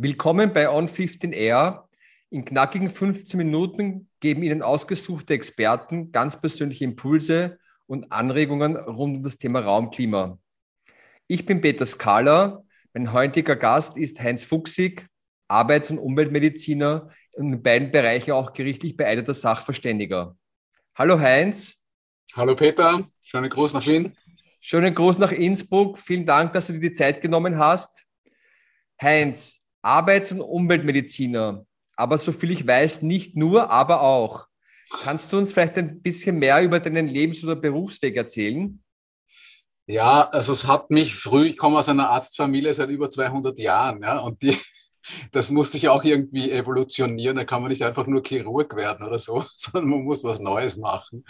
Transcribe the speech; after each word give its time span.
Willkommen 0.00 0.52
bei 0.52 0.70
On 0.70 0.86
15 0.86 1.32
Air. 1.32 1.88
In 2.30 2.44
knackigen 2.44 2.88
15 2.88 3.36
Minuten 3.36 4.08
geben 4.20 4.44
Ihnen 4.44 4.62
ausgesuchte 4.62 5.34
Experten 5.34 6.12
ganz 6.12 6.40
persönliche 6.40 6.84
Impulse 6.84 7.58
und 7.88 8.12
Anregungen 8.12 8.76
rund 8.76 9.16
um 9.16 9.22
das 9.24 9.38
Thema 9.38 9.58
Raumklima. 9.58 10.38
Ich 11.26 11.44
bin 11.44 11.60
Peter 11.60 11.84
Skala. 11.84 12.62
Mein 12.92 13.12
heutiger 13.12 13.56
Gast 13.56 13.96
ist 13.96 14.20
Heinz 14.20 14.44
Fuchsig, 14.44 15.08
Arbeits- 15.48 15.90
und 15.90 15.98
Umweltmediziner 15.98 17.10
und 17.32 17.52
in 17.54 17.60
beiden 17.60 17.90
Bereichen 17.90 18.30
auch 18.30 18.52
gerichtlich 18.52 18.96
beeideter 18.96 19.34
Sachverständiger. 19.34 20.36
Hallo 20.94 21.18
Heinz. 21.18 21.74
Hallo 22.34 22.54
Peter, 22.54 23.04
schönen 23.20 23.50
Gruß 23.50 23.72
nach 23.72 23.84
Wien. 23.84 24.16
Schönen 24.60 24.94
Gruß 24.94 25.18
nach 25.18 25.32
Innsbruck. 25.32 25.98
Vielen 25.98 26.24
Dank, 26.24 26.52
dass 26.52 26.68
du 26.68 26.74
dir 26.74 26.78
die 26.78 26.92
Zeit 26.92 27.20
genommen 27.20 27.58
hast. 27.58 28.04
Heinz, 29.02 29.57
Arbeits- 29.88 30.32
und 30.32 30.42
Umweltmediziner, 30.42 31.64
aber 31.96 32.18
soviel 32.18 32.50
ich 32.50 32.66
weiß, 32.66 33.00
nicht 33.02 33.36
nur, 33.36 33.70
aber 33.70 34.02
auch. 34.02 34.46
Kannst 35.02 35.32
du 35.32 35.38
uns 35.38 35.52
vielleicht 35.52 35.78
ein 35.78 36.02
bisschen 36.02 36.38
mehr 36.38 36.62
über 36.62 36.78
deinen 36.78 37.08
Lebens- 37.08 37.42
oder 37.42 37.56
Berufsweg 37.56 38.14
erzählen? 38.14 38.82
Ja, 39.86 40.28
also 40.28 40.52
es 40.52 40.66
hat 40.66 40.90
mich 40.90 41.14
früh, 41.14 41.46
ich 41.46 41.56
komme 41.56 41.78
aus 41.78 41.88
einer 41.88 42.10
Arztfamilie 42.10 42.74
seit 42.74 42.90
über 42.90 43.08
200 43.08 43.58
Jahren, 43.58 44.02
ja, 44.02 44.18
und 44.18 44.42
die, 44.42 44.58
das 45.32 45.50
muss 45.50 45.72
sich 45.72 45.88
auch 45.88 46.04
irgendwie 46.04 46.50
evolutionieren. 46.50 47.36
Da 47.36 47.44
kann 47.44 47.62
man 47.62 47.70
nicht 47.70 47.82
einfach 47.82 48.06
nur 48.06 48.22
Chirurg 48.22 48.74
werden 48.76 49.06
oder 49.06 49.18
so, 49.18 49.44
sondern 49.56 49.90
man 49.90 50.02
muss 50.02 50.24
was 50.24 50.40
Neues 50.40 50.76
machen. 50.76 51.24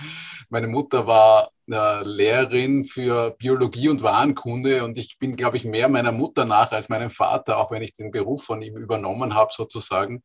Meine 0.48 0.68
Mutter 0.68 1.06
war 1.06 1.50
äh, 1.70 2.02
Lehrerin 2.02 2.84
für 2.84 3.32
Biologie 3.32 3.88
und 3.88 4.02
Warenkunde 4.02 4.84
und 4.84 4.98
ich 4.98 5.18
bin, 5.18 5.36
glaube 5.36 5.56
ich, 5.56 5.64
mehr 5.64 5.88
meiner 5.88 6.12
Mutter 6.12 6.44
nach 6.44 6.72
als 6.72 6.88
meinem 6.88 7.10
Vater, 7.10 7.58
auch 7.58 7.70
wenn 7.70 7.82
ich 7.82 7.92
den 7.92 8.10
Beruf 8.10 8.44
von 8.44 8.62
ihm 8.62 8.76
übernommen 8.76 9.34
habe, 9.34 9.52
sozusagen. 9.54 10.22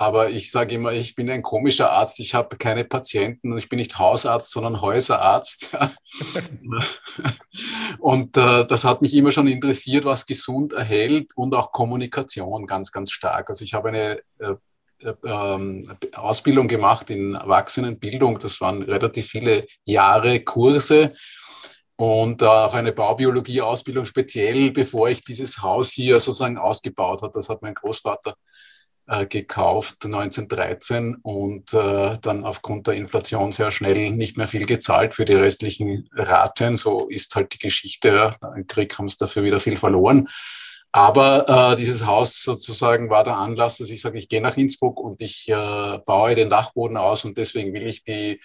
Aber 0.00 0.30
ich 0.30 0.50
sage 0.50 0.76
immer, 0.76 0.92
ich 0.92 1.14
bin 1.14 1.28
ein 1.28 1.42
komischer 1.42 1.92
Arzt. 1.92 2.20
Ich 2.20 2.34
habe 2.34 2.56
keine 2.56 2.86
Patienten. 2.86 3.58
Ich 3.58 3.68
bin 3.68 3.78
nicht 3.78 3.98
Hausarzt, 3.98 4.50
sondern 4.50 4.80
Häuserarzt. 4.80 5.68
und 7.98 8.34
äh, 8.34 8.66
das 8.66 8.86
hat 8.86 9.02
mich 9.02 9.12
immer 9.12 9.30
schon 9.30 9.46
interessiert, 9.46 10.06
was 10.06 10.24
gesund 10.24 10.72
erhält 10.72 11.32
und 11.36 11.54
auch 11.54 11.70
Kommunikation 11.70 12.66
ganz, 12.66 12.92
ganz 12.92 13.12
stark. 13.12 13.50
Also 13.50 13.62
ich 13.62 13.74
habe 13.74 13.90
eine 13.90 14.22
äh, 14.38 14.54
äh, 15.02 15.12
ähm, 15.22 15.86
Ausbildung 16.14 16.66
gemacht 16.66 17.10
in 17.10 17.34
Erwachsenenbildung. 17.34 18.38
Das 18.38 18.58
waren 18.62 18.80
relativ 18.80 19.26
viele 19.26 19.66
Jahre 19.84 20.40
Kurse 20.40 21.12
und 21.96 22.42
auch 22.42 22.72
eine 22.72 22.92
Baubiologie-Ausbildung 22.92 24.06
speziell, 24.06 24.70
bevor 24.70 25.10
ich 25.10 25.22
dieses 25.22 25.60
Haus 25.60 25.90
hier 25.90 26.20
sozusagen 26.20 26.56
ausgebaut 26.56 27.20
habe. 27.20 27.32
Das 27.34 27.50
hat 27.50 27.60
mein 27.60 27.74
Großvater 27.74 28.30
äh, 28.30 28.69
gekauft 29.28 30.04
1913 30.04 31.16
und 31.22 31.72
äh, 31.74 32.14
dann 32.22 32.44
aufgrund 32.44 32.86
der 32.86 32.94
Inflation 32.94 33.52
sehr 33.52 33.70
schnell 33.70 34.10
nicht 34.10 34.36
mehr 34.36 34.46
viel 34.46 34.66
gezahlt 34.66 35.14
für 35.14 35.24
die 35.24 35.34
restlichen 35.34 36.08
Raten. 36.12 36.76
So 36.76 37.08
ist 37.08 37.34
halt 37.34 37.52
die 37.52 37.58
Geschichte. 37.58 38.34
Im 38.56 38.66
Krieg 38.66 38.96
haben 38.98 39.08
sie 39.08 39.16
dafür 39.18 39.42
wieder 39.42 39.58
viel 39.58 39.76
verloren. 39.76 40.28
Aber 40.92 41.72
äh, 41.72 41.76
dieses 41.76 42.06
Haus 42.06 42.42
sozusagen 42.42 43.10
war 43.10 43.24
der 43.24 43.36
Anlass, 43.36 43.78
dass 43.78 43.90
ich 43.90 44.00
sage, 44.00 44.18
ich 44.18 44.28
gehe 44.28 44.40
nach 44.40 44.56
Innsbruck 44.56 44.98
und 45.00 45.20
ich 45.22 45.48
äh, 45.48 45.98
baue 46.04 46.34
den 46.34 46.50
Dachboden 46.50 46.96
aus 46.96 47.24
und 47.24 47.38
deswegen 47.38 47.72
will 47.72 47.86
ich 47.86 48.02
die 48.02 48.40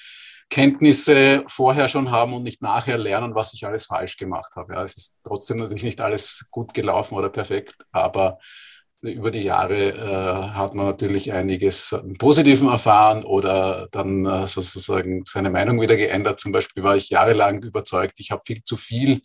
Kenntnisse 0.49 1.43
vorher 1.47 1.88
schon 1.88 2.11
haben 2.11 2.33
und 2.33 2.43
nicht 2.43 2.61
nachher 2.61 2.99
lernen, 2.99 3.33
was 3.33 3.53
ich 3.53 3.66
alles 3.66 3.88
falsch 3.88 4.17
gemacht 4.17 4.55
habe. 4.55 4.73
Ja, 4.73 4.83
es 4.83 4.95
ist 4.95 5.17
trotzdem 5.23 5.58
natürlich 5.58 5.83
nicht 5.83 6.02
alles 6.02 6.45
gut 6.52 6.73
gelaufen 6.73 7.16
oder 7.16 7.30
perfekt, 7.30 7.75
aber 7.91 8.38
über 9.02 9.32
die 9.32 9.44
Jahre 9.44 9.89
äh, 9.89 10.50
hat 10.54 10.73
man 10.73 10.88
natürlich 10.88 11.32
einiges 11.32 11.95
Positiven 12.17 12.70
erfahren 12.70 13.23
oder 13.23 13.88
dann 13.92 14.26
äh, 14.26 14.48
sozusagen 14.48 15.23
seine 15.26 15.50
Meinung 15.50 15.80
wieder 15.80 15.95
geändert. 15.95 16.39
Zum 16.39 16.52
Beispiel 16.52 16.83
war 16.83 16.95
ich 16.95 17.10
jahrelang 17.10 17.61
überzeugt, 17.61 18.20
ich 18.20 18.32
habe 18.32 18.42
viel 18.45 18.64
zu 18.64 18.78
viel 18.78 19.22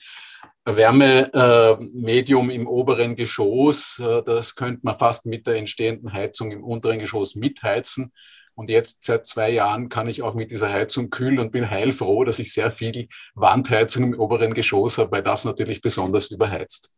Wärmemedium 0.64 2.50
äh, 2.50 2.54
im 2.54 2.66
oberen 2.66 3.16
Geschoss. 3.16 3.98
Äh, 3.98 4.22
das 4.22 4.54
könnte 4.54 4.80
man 4.82 4.98
fast 4.98 5.26
mit 5.26 5.46
der 5.46 5.56
entstehenden 5.56 6.12
Heizung 6.12 6.52
im 6.52 6.64
unteren 6.64 6.98
Geschoss 6.98 7.34
mitheizen. 7.34 8.12
Und 8.54 8.68
jetzt 8.68 9.04
seit 9.04 9.26
zwei 9.26 9.50
Jahren 9.50 9.88
kann 9.88 10.08
ich 10.08 10.22
auch 10.22 10.34
mit 10.34 10.50
dieser 10.50 10.70
Heizung 10.70 11.08
kühlen 11.08 11.38
und 11.38 11.50
bin 11.50 11.70
heilfroh, 11.70 12.24
dass 12.24 12.38
ich 12.38 12.52
sehr 12.52 12.70
viel 12.70 13.08
Wandheizung 13.34 14.12
im 14.12 14.20
oberen 14.20 14.52
Geschoss 14.52 14.98
habe, 14.98 15.12
weil 15.12 15.22
das 15.22 15.46
natürlich 15.46 15.80
besonders 15.80 16.30
überheizt. 16.30 16.94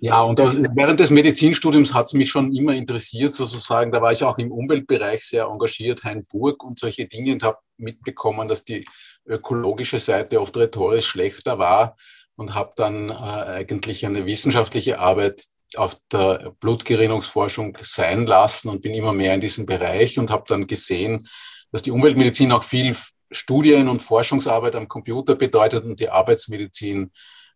Ja, 0.00 0.22
und 0.22 0.38
das, 0.38 0.54
während 0.74 1.00
des 1.00 1.10
Medizinstudiums 1.10 1.94
hat 1.94 2.06
es 2.06 2.12
mich 2.12 2.30
schon 2.30 2.52
immer 2.52 2.74
interessiert, 2.74 3.32
sozusagen. 3.32 3.92
Da 3.92 4.00
war 4.00 4.12
ich 4.12 4.24
auch 4.24 4.38
im 4.38 4.52
Umweltbereich 4.52 5.24
sehr 5.24 5.44
engagiert, 5.44 6.04
Hainburg 6.04 6.62
und 6.64 6.78
solche 6.78 7.06
Dinge 7.06 7.32
und 7.32 7.42
habe 7.42 7.58
mitbekommen, 7.76 8.48
dass 8.48 8.64
die 8.64 8.84
ökologische 9.26 9.98
Seite 9.98 10.40
oft 10.40 10.56
rhetorisch 10.56 11.06
schlechter 11.06 11.58
war 11.58 11.96
und 12.36 12.54
habe 12.54 12.72
dann 12.76 13.10
äh, 13.10 13.12
eigentlich 13.12 14.04
eine 14.06 14.26
wissenschaftliche 14.26 14.98
Arbeit 14.98 15.44
auf 15.76 15.96
der 16.10 16.54
Blutgerinnungsforschung 16.60 17.78
sein 17.80 18.26
lassen 18.26 18.68
und 18.68 18.82
bin 18.82 18.94
immer 18.94 19.12
mehr 19.12 19.34
in 19.34 19.40
diesem 19.40 19.66
Bereich 19.66 20.18
und 20.18 20.30
habe 20.30 20.44
dann 20.46 20.66
gesehen, 20.66 21.28
dass 21.70 21.82
die 21.82 21.90
Umweltmedizin 21.90 22.52
auch 22.52 22.62
viel 22.62 22.94
Studien- 23.30 23.88
und 23.88 24.02
Forschungsarbeit 24.02 24.74
am 24.74 24.88
Computer 24.88 25.34
bedeutet 25.34 25.84
und 25.84 25.98
die 25.98 26.10
Arbeitsmedizin 26.10 27.10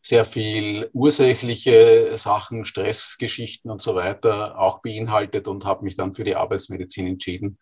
sehr 0.06 0.24
viel 0.24 0.88
ursächliche 0.92 2.16
Sachen, 2.16 2.64
Stressgeschichten 2.64 3.72
und 3.72 3.82
so 3.82 3.96
weiter 3.96 4.56
auch 4.56 4.80
beinhaltet 4.80 5.48
und 5.48 5.64
habe 5.64 5.82
mich 5.82 5.96
dann 5.96 6.14
für 6.14 6.22
die 6.22 6.36
Arbeitsmedizin 6.36 7.08
entschieden 7.08 7.58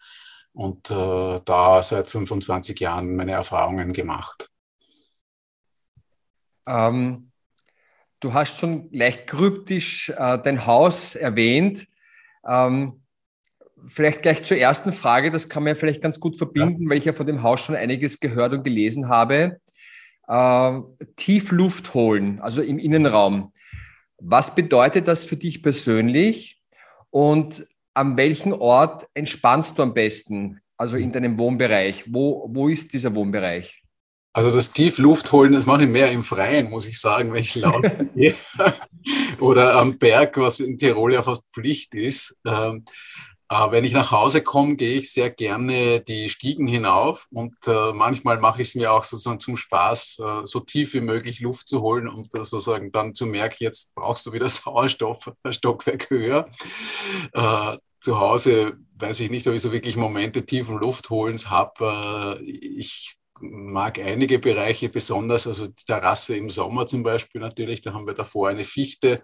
und 0.53 0.91
äh, 0.91 1.41
da 1.43 1.83
seit 1.83 2.11
25 2.11 2.79
Jahren 2.79 3.17
meine 3.17 3.33
Erfahrungen 3.33 3.95
gemacht. 3.95 4.51
Ähm, 6.67 7.31
du 8.21 8.35
hast 8.35 8.59
schon 8.59 8.91
leicht 8.93 9.27
kryptisch 9.27 10.11
äh, 10.11 10.39
dein 10.39 10.67
Haus 10.67 11.15
erwähnt. 11.15 11.87
Ähm, 12.47 13.05
vielleicht 13.87 14.21
gleich 14.21 14.45
zur 14.45 14.59
ersten 14.59 14.93
Frage, 14.93 15.31
das 15.31 15.49
kann 15.49 15.63
man 15.63 15.73
ja 15.73 15.81
vielleicht 15.81 16.03
ganz 16.03 16.21
gut 16.21 16.37
verbinden, 16.37 16.83
ja. 16.83 16.91
weil 16.91 16.99
ich 16.99 17.07
ja 17.07 17.15
von 17.15 17.27
dem 17.27 17.43
Haus 17.43 17.63
schon 17.63 17.75
einiges 17.75 18.21
gehört 18.21 18.53
und 18.53 18.65
gelesen 18.65 19.09
habe 19.09 19.63
äh, 20.27 20.81
tief 21.17 21.51
Luft 21.51 21.95
holen, 21.95 22.41
also 22.41 22.63
im 22.63 22.79
Innenraum. 22.79 23.53
Was 24.19 24.55
bedeutet 24.55 25.09
das 25.09 25.25
für 25.25 25.37
dich 25.37 25.63
persönlich 25.63 26.61
und 27.11 27.67
an 27.95 28.17
welchem 28.17 28.53
Ort 28.53 29.07
entspannst 29.15 29.79
du 29.79 29.83
am 29.83 29.95
besten, 29.95 30.61
also 30.77 30.97
in 30.97 31.13
deinem 31.13 31.39
Wohnbereich? 31.39 32.05
Wo, 32.09 32.49
wo 32.53 32.69
ist 32.69 32.93
dieser 32.93 33.15
Wohnbereich? 33.15 33.83
Also 34.33 34.51
das 34.51 34.73
Tiefluft 34.73 35.31
holen, 35.31 35.53
das 35.53 35.65
mache 35.65 35.83
ich 35.83 35.89
mehr 35.89 36.11
im 36.11 36.25
Freien, 36.25 36.69
muss 36.69 36.89
ich 36.89 36.99
sagen, 36.99 37.33
wenn 37.33 37.43
ich 37.43 37.55
laufen 37.55 38.11
gehe. 38.17 38.35
Oder 39.39 39.77
am 39.77 39.97
Berg, 39.97 40.37
was 40.39 40.59
in 40.59 40.77
Tirol 40.77 41.13
ja 41.13 41.23
fast 41.23 41.55
Pflicht 41.55 41.95
ist. 41.95 42.37
Äh, 43.51 43.71
wenn 43.71 43.85
ich 43.85 43.93
nach 43.93 44.11
Hause 44.11 44.43
komme, 44.43 44.77
gehe 44.77 44.97
ich 44.97 45.13
sehr 45.13 45.31
gerne 45.31 46.01
die 46.01 46.29
Stiegen 46.29 46.67
hinauf 46.67 47.27
und 47.31 47.55
äh, 47.67 47.93
manchmal 47.93 48.39
mache 48.39 48.63
ich 48.63 48.69
es 48.69 48.75
mir 48.75 48.93
auch 48.93 49.05
sozusagen 49.05 49.41
zum 49.41 49.57
Spaß, 49.57 50.19
äh, 50.21 50.41
so 50.45 50.61
tief 50.61 50.95
wie 50.95 51.03
möglich 51.03 51.41
Luft 51.41 51.69
zu 51.69 51.83
holen 51.83 52.09
und 52.09 52.33
sozusagen 52.33 52.91
dann 52.91 53.15
zu 53.15 53.27
merken, 53.27 53.57
jetzt 53.61 53.95
brauchst 53.95 54.25
du 54.27 54.33
wieder 54.33 54.49
Sauerstoff, 54.51 55.31
Stockwerk 55.51 56.09
höher. 56.11 56.49
Äh, 57.33 57.79
zu 58.01 58.19
Hause 58.19 58.79
weiß 58.97 59.21
ich 59.21 59.31
nicht, 59.31 59.47
ob 59.47 59.55
ich 59.55 59.63
so 59.63 59.73
wirklich 59.73 59.97
Momente 59.97 60.45
tiefen 60.45 60.79
Luftholens 60.79 61.51
habe. 61.51 62.41
Äh, 62.41 62.45
ich 62.45 63.17
mag 63.41 63.99
einige 63.99 64.39
Bereiche 64.39 64.89
besonders, 64.89 65.47
also 65.47 65.67
die 65.67 65.85
Terrasse 65.85 66.37
im 66.37 66.49
Sommer 66.49 66.87
zum 66.87 67.03
Beispiel 67.03 67.41
natürlich, 67.41 67.83
da 67.83 67.93
haben 67.93 68.07
wir 68.07 68.15
davor 68.15 68.49
eine 68.49 68.65
Fichte 68.65 69.15
äh, 69.15 69.21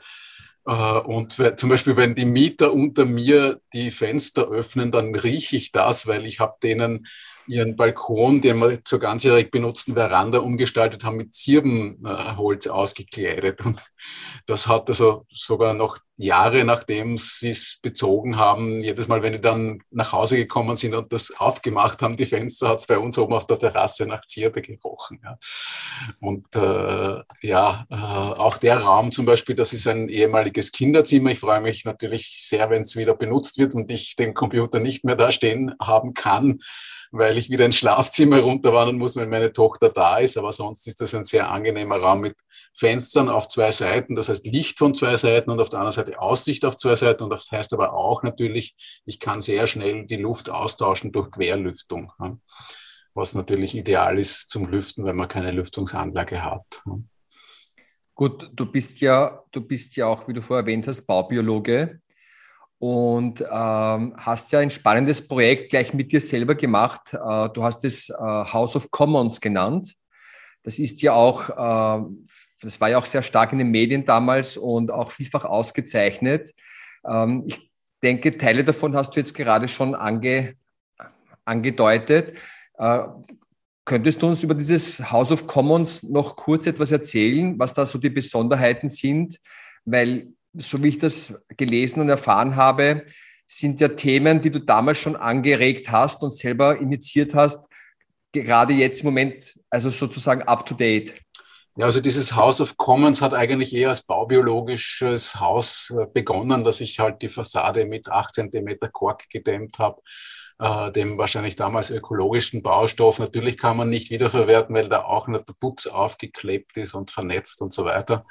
und 0.64 1.32
zum 1.56 1.68
Beispiel, 1.68 1.96
wenn 1.96 2.14
die 2.14 2.26
Mieter 2.26 2.72
unter 2.72 3.04
mir 3.04 3.60
die 3.72 3.90
Fenster 3.90 4.48
öffnen, 4.48 4.92
dann 4.92 5.14
rieche 5.14 5.56
ich 5.56 5.72
das, 5.72 6.06
weil 6.06 6.26
ich 6.26 6.38
habe 6.40 6.56
denen 6.62 7.06
ihren 7.46 7.76
Balkon, 7.76 8.40
den 8.40 8.58
wir 8.58 8.84
zur 8.84 8.98
ganzjährig 8.98 9.50
benutzten 9.50 9.94
Veranda 9.94 10.38
umgestaltet 10.38 11.04
haben, 11.04 11.16
mit 11.16 11.34
Zirbenholz 11.34 12.66
ausgekleidet. 12.66 13.64
Und 13.64 13.81
das 14.46 14.66
hat 14.66 14.88
also 14.88 15.26
sogar 15.31 15.75
noch 15.75 15.98
Jahre, 16.20 16.64
nachdem 16.64 17.16
sie 17.16 17.48
es 17.48 17.78
bezogen 17.81 18.37
haben, 18.37 18.81
jedes 18.81 19.08
Mal, 19.08 19.22
wenn 19.22 19.32
die 19.32 19.40
dann 19.40 19.82
nach 19.90 20.12
Hause 20.12 20.37
gekommen 20.37 20.76
sind 20.76 20.94
und 20.94 21.12
das 21.12 21.32
aufgemacht 21.38 22.02
haben, 22.02 22.19
die 22.19 22.26
Fenster, 22.26 22.69
hat 22.69 22.81
es 22.81 22.87
bei 22.87 22.98
uns 22.98 23.16
oben 23.16 23.32
auf 23.32 23.46
der 23.46 23.58
Terrasse 23.58 24.06
nach 24.06 24.26
Zirbe 24.26 24.60
gerochen. 24.60 25.20
Ja. 25.25 25.38
Und 26.20 26.54
äh, 26.54 27.22
ja, 27.40 27.86
äh, 27.88 27.94
auch 27.94 28.58
der 28.58 28.81
Raum 28.81 29.12
zum 29.12 29.25
Beispiel, 29.25 29.56
das 29.56 29.72
ist 29.72 29.86
ein 29.86 30.10
ehemaliges 30.10 30.72
Kinderzimmer. 30.72 31.31
Ich 31.31 31.40
freue 31.40 31.62
mich 31.62 31.86
natürlich 31.86 32.46
sehr, 32.46 32.69
wenn 32.69 32.82
es 32.82 32.96
wieder 32.96 33.14
benutzt 33.14 33.56
wird 33.56 33.75
und 33.75 33.90
ich 33.90 34.14
den 34.14 34.34
Computer 34.34 34.78
nicht 34.78 35.04
mehr 35.04 35.16
da 35.16 35.32
stehen 35.32 35.75
haben 35.81 36.12
kann 36.12 36.60
weil 37.10 37.38
ich 37.38 37.50
wieder 37.50 37.66
ins 37.66 37.76
Schlafzimmer 37.76 38.40
runterwandern 38.40 38.98
muss, 38.98 39.16
wenn 39.16 39.28
meine 39.28 39.52
Tochter 39.52 39.88
da 39.88 40.18
ist. 40.18 40.36
Aber 40.36 40.52
sonst 40.52 40.86
ist 40.86 41.00
das 41.00 41.14
ein 41.14 41.24
sehr 41.24 41.50
angenehmer 41.50 41.96
Raum 41.96 42.20
mit 42.20 42.36
Fenstern 42.72 43.28
auf 43.28 43.48
zwei 43.48 43.72
Seiten. 43.72 44.14
Das 44.14 44.28
heißt 44.28 44.46
Licht 44.46 44.78
von 44.78 44.94
zwei 44.94 45.16
Seiten 45.16 45.50
und 45.50 45.60
auf 45.60 45.70
der 45.70 45.80
anderen 45.80 45.94
Seite 45.94 46.20
Aussicht 46.20 46.64
auf 46.64 46.76
zwei 46.76 46.96
Seiten. 46.96 47.24
Und 47.24 47.30
das 47.30 47.50
heißt 47.50 47.72
aber 47.72 47.92
auch 47.94 48.22
natürlich, 48.22 48.76
ich 49.04 49.18
kann 49.18 49.40
sehr 49.40 49.66
schnell 49.66 50.06
die 50.06 50.16
Luft 50.16 50.50
austauschen 50.50 51.10
durch 51.10 51.30
Querlüftung. 51.30 52.12
Was 53.14 53.34
natürlich 53.34 53.74
ideal 53.74 54.18
ist 54.18 54.50
zum 54.50 54.66
Lüften, 54.66 55.04
wenn 55.04 55.16
man 55.16 55.28
keine 55.28 55.50
Lüftungsanlage 55.50 56.44
hat. 56.44 56.82
Gut, 58.14 58.50
du 58.52 58.66
bist 58.66 59.00
ja, 59.00 59.42
du 59.50 59.62
bist 59.62 59.96
ja 59.96 60.06
auch, 60.06 60.28
wie 60.28 60.32
du 60.32 60.42
vorher 60.42 60.62
erwähnt 60.62 60.86
hast, 60.86 61.06
Baubiologe 61.06 62.00
und 62.81 63.43
ähm, 63.43 64.15
hast 64.17 64.50
ja 64.53 64.59
ein 64.59 64.71
spannendes 64.71 65.29
Projekt 65.29 65.71
gleich 65.71 65.93
mit 65.93 66.11
dir 66.11 66.21
selber 66.21 66.55
gemacht. 66.55 67.12
Äh, 67.12 67.49
du 67.50 67.62
hast 67.62 67.85
es 67.85 68.09
äh, 68.09 68.15
House 68.15 68.75
of 68.75 68.91
Commons 68.91 69.41
genannt. 69.41 69.94
Das 70.62 70.79
ist 70.79 71.03
ja 71.03 71.12
auch, 71.12 71.50
äh, 71.50 72.05
das 72.62 72.81
war 72.81 72.88
ja 72.88 72.99
auch 72.99 73.05
sehr 73.05 73.23
stark 73.23 73.53
in 73.53 73.59
den 73.59 73.71
Medien 73.71 74.05
damals 74.06 74.56
und 74.56 74.91
auch 74.91 75.11
vielfach 75.11 75.44
ausgezeichnet. 75.44 76.55
Ähm, 77.06 77.44
ich 77.47 77.71
denke, 78.03 78.37
Teile 78.37 78.65
davon 78.65 78.97
hast 78.97 79.15
du 79.15 79.21
jetzt 79.21 79.35
gerade 79.35 79.69
schon 79.69 79.94
ange, 79.94 80.55
angedeutet. 81.44 82.32
Äh, 82.79 83.03
Könntest 83.85 84.23
du 84.23 84.29
uns 84.29 84.43
über 84.43 84.55
dieses 84.55 85.11
House 85.11 85.32
of 85.32 85.47
Commons 85.47 86.05
noch 86.05 86.37
kurz 86.37 86.67
etwas 86.67 86.93
erzählen, 86.93 87.59
was 87.59 87.75
da 87.75 87.85
so 87.85 87.99
die 87.99 88.09
Besonderheiten 88.09 88.88
sind? 88.88 89.38
Weil, 89.85 90.29
so 90.55 90.82
wie 90.82 90.88
ich 90.88 90.99
das 90.99 91.43
gelesen 91.56 92.00
und 92.00 92.08
erfahren 92.08 92.56
habe, 92.56 93.05
sind 93.47 93.81
ja 93.81 93.88
Themen, 93.88 94.41
die 94.41 94.50
du 94.50 94.61
damals 94.61 94.99
schon 94.99 95.17
angeregt 95.17 95.91
hast 95.91 96.23
und 96.23 96.32
selber 96.32 96.79
initiiert 96.79 97.35
hast, 97.35 97.69
gerade 98.32 98.75
jetzt 98.75 99.00
im 99.00 99.06
Moment, 99.06 99.58
also 99.70 99.91
sozusagen 99.91 100.43
up 100.43 100.64
to 100.67 100.75
date. 100.75 101.14
Ja, 101.76 101.87
also 101.87 102.00
dieses 102.00 102.35
House 102.35 102.61
of 102.61 102.76
Commons 102.76 103.23
hat 103.23 103.32
eigentlich 103.32 103.75
eher 103.75 103.88
als 103.88 104.02
baubiologisches 104.02 105.41
Haus 105.41 105.93
äh, 105.97 106.06
begonnen, 106.12 106.64
dass 106.64 106.81
ich 106.81 106.99
halt 106.99 107.23
die 107.23 107.29
Fassade 107.29 107.85
mit 107.87 108.08
8 108.11 108.35
Zentimeter 108.35 108.88
Kork 108.88 109.29
gedämmt 109.31 109.79
habe 109.79 110.00
äh, 110.61 110.93
dem 110.93 111.19
wahrscheinlich 111.19 111.56
damals 111.56 111.91
ökologischen 111.91 112.62
Baustoff. 112.62 113.19
Natürlich 113.19 113.56
kann 113.56 113.79
man 113.79 113.88
nicht 113.88 114.11
wiederverwerten, 114.11 114.75
weil 114.75 114.88
da 114.88 115.05
auch 115.05 115.26
noch 115.26 115.43
der 115.43 115.55
Putz 115.58 115.87
aufgeklebt 115.87 116.76
ist 116.76 116.94
und 116.94 117.11
vernetzt 117.11 117.62
und 117.62 117.73
so 117.73 117.85
weiter. 117.85 118.26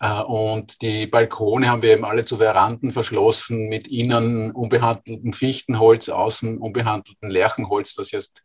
Äh, 0.00 0.22
und 0.22 0.82
die 0.82 1.06
Balkone 1.06 1.68
haben 1.68 1.82
wir 1.82 1.92
eben 1.92 2.04
alle 2.04 2.24
zu 2.24 2.38
Veranden 2.38 2.92
verschlossen 2.92 3.68
mit 3.68 3.88
innen 3.88 4.50
unbehandeltem 4.50 5.32
Fichtenholz, 5.32 6.08
außen 6.08 6.58
unbehandeltem 6.58 7.30
Lärchenholz, 7.30 7.94
das 7.94 8.10
jetzt 8.10 8.42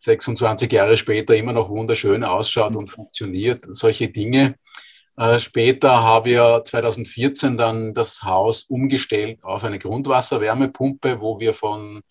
26 0.00 0.70
Jahre 0.70 0.96
später 0.96 1.34
immer 1.34 1.52
noch 1.52 1.68
wunderschön 1.68 2.24
ausschaut 2.24 2.76
und 2.76 2.88
funktioniert. 2.88 3.60
Solche 3.70 4.08
Dinge. 4.08 4.56
Äh, 5.16 5.38
später 5.38 6.02
habe 6.02 6.30
ich 6.30 6.64
2014 6.64 7.56
dann 7.56 7.94
das 7.94 8.22
Haus 8.22 8.62
umgestellt 8.62 9.38
auf 9.42 9.64
eine 9.64 9.78
Grundwasserwärmepumpe, 9.78 11.20
wo 11.20 11.38
wir 11.38 11.54
von 11.54 12.02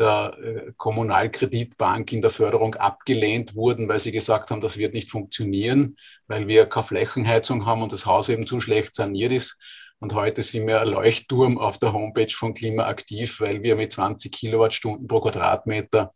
der 0.00 0.36
äh, 0.42 0.72
Kommunalkreditbank 0.76 2.12
in 2.12 2.22
der 2.22 2.30
Förderung 2.30 2.74
abgelehnt 2.74 3.54
wurden, 3.54 3.88
weil 3.88 3.98
sie 3.98 4.12
gesagt 4.12 4.50
haben, 4.50 4.60
das 4.60 4.78
wird 4.78 4.94
nicht 4.94 5.10
funktionieren, 5.10 5.96
weil 6.26 6.48
wir 6.48 6.66
keine 6.66 6.86
Flächenheizung 6.86 7.66
haben 7.66 7.82
und 7.82 7.92
das 7.92 8.06
Haus 8.06 8.28
eben 8.28 8.46
zu 8.46 8.58
schlecht 8.60 8.94
saniert 8.94 9.32
ist. 9.32 9.58
Und 10.00 10.14
heute 10.14 10.42
sind 10.42 10.66
wir 10.66 10.80
ein 10.80 10.88
Leuchtturm 10.88 11.58
auf 11.58 11.78
der 11.78 11.92
Homepage 11.92 12.32
von 12.34 12.54
Klimaaktiv, 12.54 13.40
weil 13.40 13.62
wir 13.62 13.76
mit 13.76 13.92
20 13.92 14.32
Kilowattstunden 14.32 15.06
pro 15.06 15.20
Quadratmeter 15.20 16.12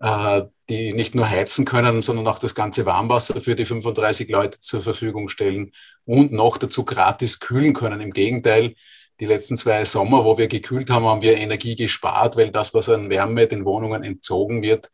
äh, 0.00 0.42
die 0.68 0.92
nicht 0.92 1.14
nur 1.14 1.28
heizen 1.28 1.64
können, 1.64 2.02
sondern 2.02 2.26
auch 2.26 2.38
das 2.38 2.54
ganze 2.54 2.86
Warmwasser 2.86 3.40
für 3.40 3.56
die 3.56 3.64
35 3.64 4.28
Leute 4.28 4.58
zur 4.58 4.80
Verfügung 4.80 5.28
stellen 5.28 5.72
und 6.04 6.32
noch 6.32 6.58
dazu 6.58 6.84
gratis 6.84 7.40
kühlen 7.40 7.74
können. 7.74 8.00
Im 8.00 8.12
Gegenteil, 8.12 8.74
die 9.20 9.26
letzten 9.26 9.56
zwei 9.56 9.84
Sommer, 9.84 10.24
wo 10.24 10.38
wir 10.38 10.48
gekühlt 10.48 10.90
haben, 10.90 11.06
haben 11.06 11.22
wir 11.22 11.36
Energie 11.36 11.76
gespart, 11.76 12.36
weil 12.36 12.50
das, 12.50 12.74
was 12.74 12.88
an 12.88 13.10
Wärme 13.10 13.46
den 13.46 13.64
Wohnungen 13.64 14.04
entzogen 14.04 14.62
wird, 14.62 14.90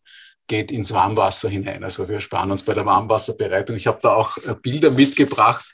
geht 0.47 0.71
ins 0.71 0.93
Warmwasser 0.93 1.49
hinein. 1.49 1.85
Also 1.85 2.09
wir 2.09 2.21
sparen 2.21 2.51
uns 2.51 2.63
bei 2.63 2.75
der 2.75 2.87
Warmwasserbereitung. 2.87 3.77
Ich 3.77 3.87
habe 3.87 3.99
da 4.03 4.15
auch 4.15 4.37
äh, 4.39 4.55
Bilder 4.61 4.91
mitgebracht, 4.91 5.65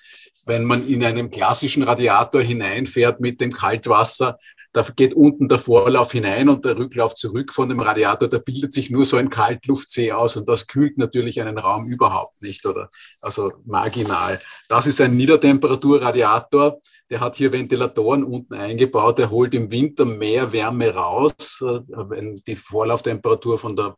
wenn 0.47 0.65
man 0.65 0.87
in 0.87 1.05
einem 1.05 1.31
klassischen 1.31 1.83
Radiator 1.83 2.43
hineinfährt 2.43 3.21
mit 3.21 3.41
dem 3.41 3.53
Kaltwasser, 3.53 4.39
da 4.73 4.83
geht 4.95 5.15
unten 5.15 5.49
der 5.49 5.59
Vorlauf 5.59 6.13
hinein 6.13 6.49
und 6.49 6.65
der 6.65 6.79
Rücklauf 6.79 7.17
zurück 7.17 7.53
von 7.53 7.69
dem 7.69 7.81
Radiator. 7.81 8.29
Da 8.29 8.39
bildet 8.39 8.73
sich 8.73 8.89
nur 8.89 9.05
so 9.05 9.17
ein 9.17 9.29
Kaltluftsee 9.29 10.13
aus 10.13 10.37
und 10.37 10.49
das 10.49 10.69
kühlt 10.69 10.97
natürlich 10.97 11.41
einen 11.41 11.59
Raum 11.59 11.89
überhaupt 11.89 12.41
nicht 12.41 12.65
oder 12.67 12.89
also 13.21 13.53
marginal. 13.65 14.41
Das 14.69 14.87
ist 14.87 15.01
ein 15.01 15.17
Niedertemperaturradiator 15.17 16.81
der 17.11 17.21
hat 17.21 17.37
hier 17.37 17.53
Ventilatoren 17.53 18.25
unten 18.25 18.55
eingebaut, 18.55 19.19
der 19.19 19.31
holt 19.31 19.55
im 19.55 19.71
Winter 19.71 20.05
mehr 20.05 20.53
Wärme 20.53 20.95
raus, 20.95 21.61
äh, 21.61 21.81
wenn 22.09 22.43
die 22.47 22.57
Vorlauftemperatur 22.57 23.59
von 23.59 23.77
der 23.77 23.97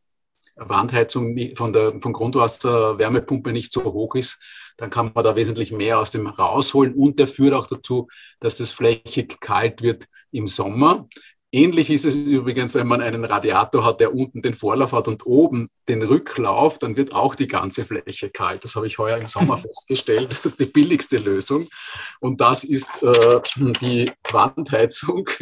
Wandheizung, 0.57 1.37
von 1.57 1.73
der 1.73 1.99
von 1.99 2.13
Grundwasserwärmepumpe 2.13 3.53
nicht 3.53 3.73
so 3.73 3.85
hoch 3.85 4.15
ist, 4.15 4.39
dann 4.77 4.91
kann 4.91 5.13
man 5.15 5.25
da 5.25 5.35
wesentlich 5.35 5.73
mehr 5.73 5.99
aus 5.99 6.11
dem 6.11 6.27
rausholen 6.27 6.95
und 6.95 7.19
der 7.19 7.27
führt 7.27 7.55
auch 7.55 7.67
dazu, 7.67 8.09
dass 8.41 8.59
das 8.59 8.71
flächig 8.71 9.41
kalt 9.41 9.83
wird 9.83 10.07
im 10.31 10.47
Sommer. 10.47 11.09
Ähnlich 11.55 11.91
ist 11.91 12.07
es 12.07 12.17
übrigens, 12.17 12.75
wenn 12.75 12.87
man 12.87 13.03
einen 13.03 13.27
Radiator 13.27 13.85
hat, 13.85 14.01
der 14.01 14.15
unten 14.15 14.41
den 14.41 14.55
Vorlauf 14.55 14.93
hat 14.93 15.07
und 15.07 15.27
oben 15.27 15.69
den 15.87 16.03
Rücklauf, 16.03 16.79
dann 16.79 16.97
wird 16.97 17.15
auch 17.15 17.35
die 17.35 17.47
ganze 17.47 17.85
Fläche 17.85 18.31
kalt. 18.31 18.65
Das 18.65 18.75
habe 18.75 18.87
ich 18.87 18.97
heuer 18.97 19.19
im 19.19 19.27
Sommer 19.27 19.59
festgestellt. 19.59 20.31
Das 20.31 20.47
ist 20.47 20.61
die 20.61 20.65
billigste 20.65 21.19
Lösung. 21.19 21.69
Und 22.21 22.41
das 22.41 22.65
ist 22.65 23.03
äh, 23.03 23.41
die 23.83 24.11
Wandheizung. 24.31 25.29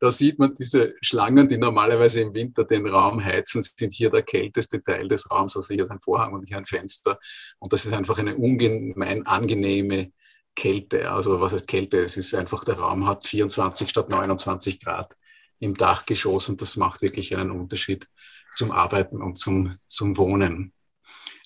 Da 0.00 0.10
sieht 0.10 0.38
man 0.38 0.54
diese 0.54 0.94
Schlangen, 1.00 1.48
die 1.48 1.58
normalerweise 1.58 2.22
im 2.22 2.34
Winter 2.34 2.64
den 2.64 2.86
Raum 2.86 3.22
heizen, 3.22 3.62
sind 3.62 3.92
hier 3.92 4.10
der 4.10 4.22
kälteste 4.22 4.82
Teil 4.82 5.08
des 5.08 5.30
Raums. 5.30 5.54
Also 5.54 5.74
hier 5.74 5.82
ist 5.82 5.90
ein 5.90 6.00
Vorhang 6.00 6.32
und 6.32 6.44
hier 6.44 6.56
ein 6.56 6.64
Fenster. 6.64 7.18
Und 7.58 7.72
das 7.72 7.84
ist 7.84 7.92
einfach 7.92 8.18
eine 8.18 8.36
ungemein 8.36 9.26
angenehme 9.26 10.12
Kälte. 10.56 11.10
Also 11.10 11.40
was 11.40 11.52
heißt 11.52 11.68
Kälte? 11.68 11.98
Es 11.98 12.16
ist 12.16 12.34
einfach, 12.34 12.64
der 12.64 12.78
Raum 12.78 13.06
hat 13.06 13.26
24 13.26 13.88
statt 13.88 14.08
29 14.08 14.80
Grad 14.80 15.14
im 15.62 15.76
Dachgeschoss 15.76 16.48
und 16.48 16.60
das 16.60 16.76
macht 16.76 17.02
wirklich 17.02 17.36
einen 17.36 17.52
Unterschied 17.52 18.08
zum 18.56 18.72
Arbeiten 18.72 19.22
und 19.22 19.38
zum, 19.38 19.76
zum 19.86 20.16
Wohnen. 20.18 20.72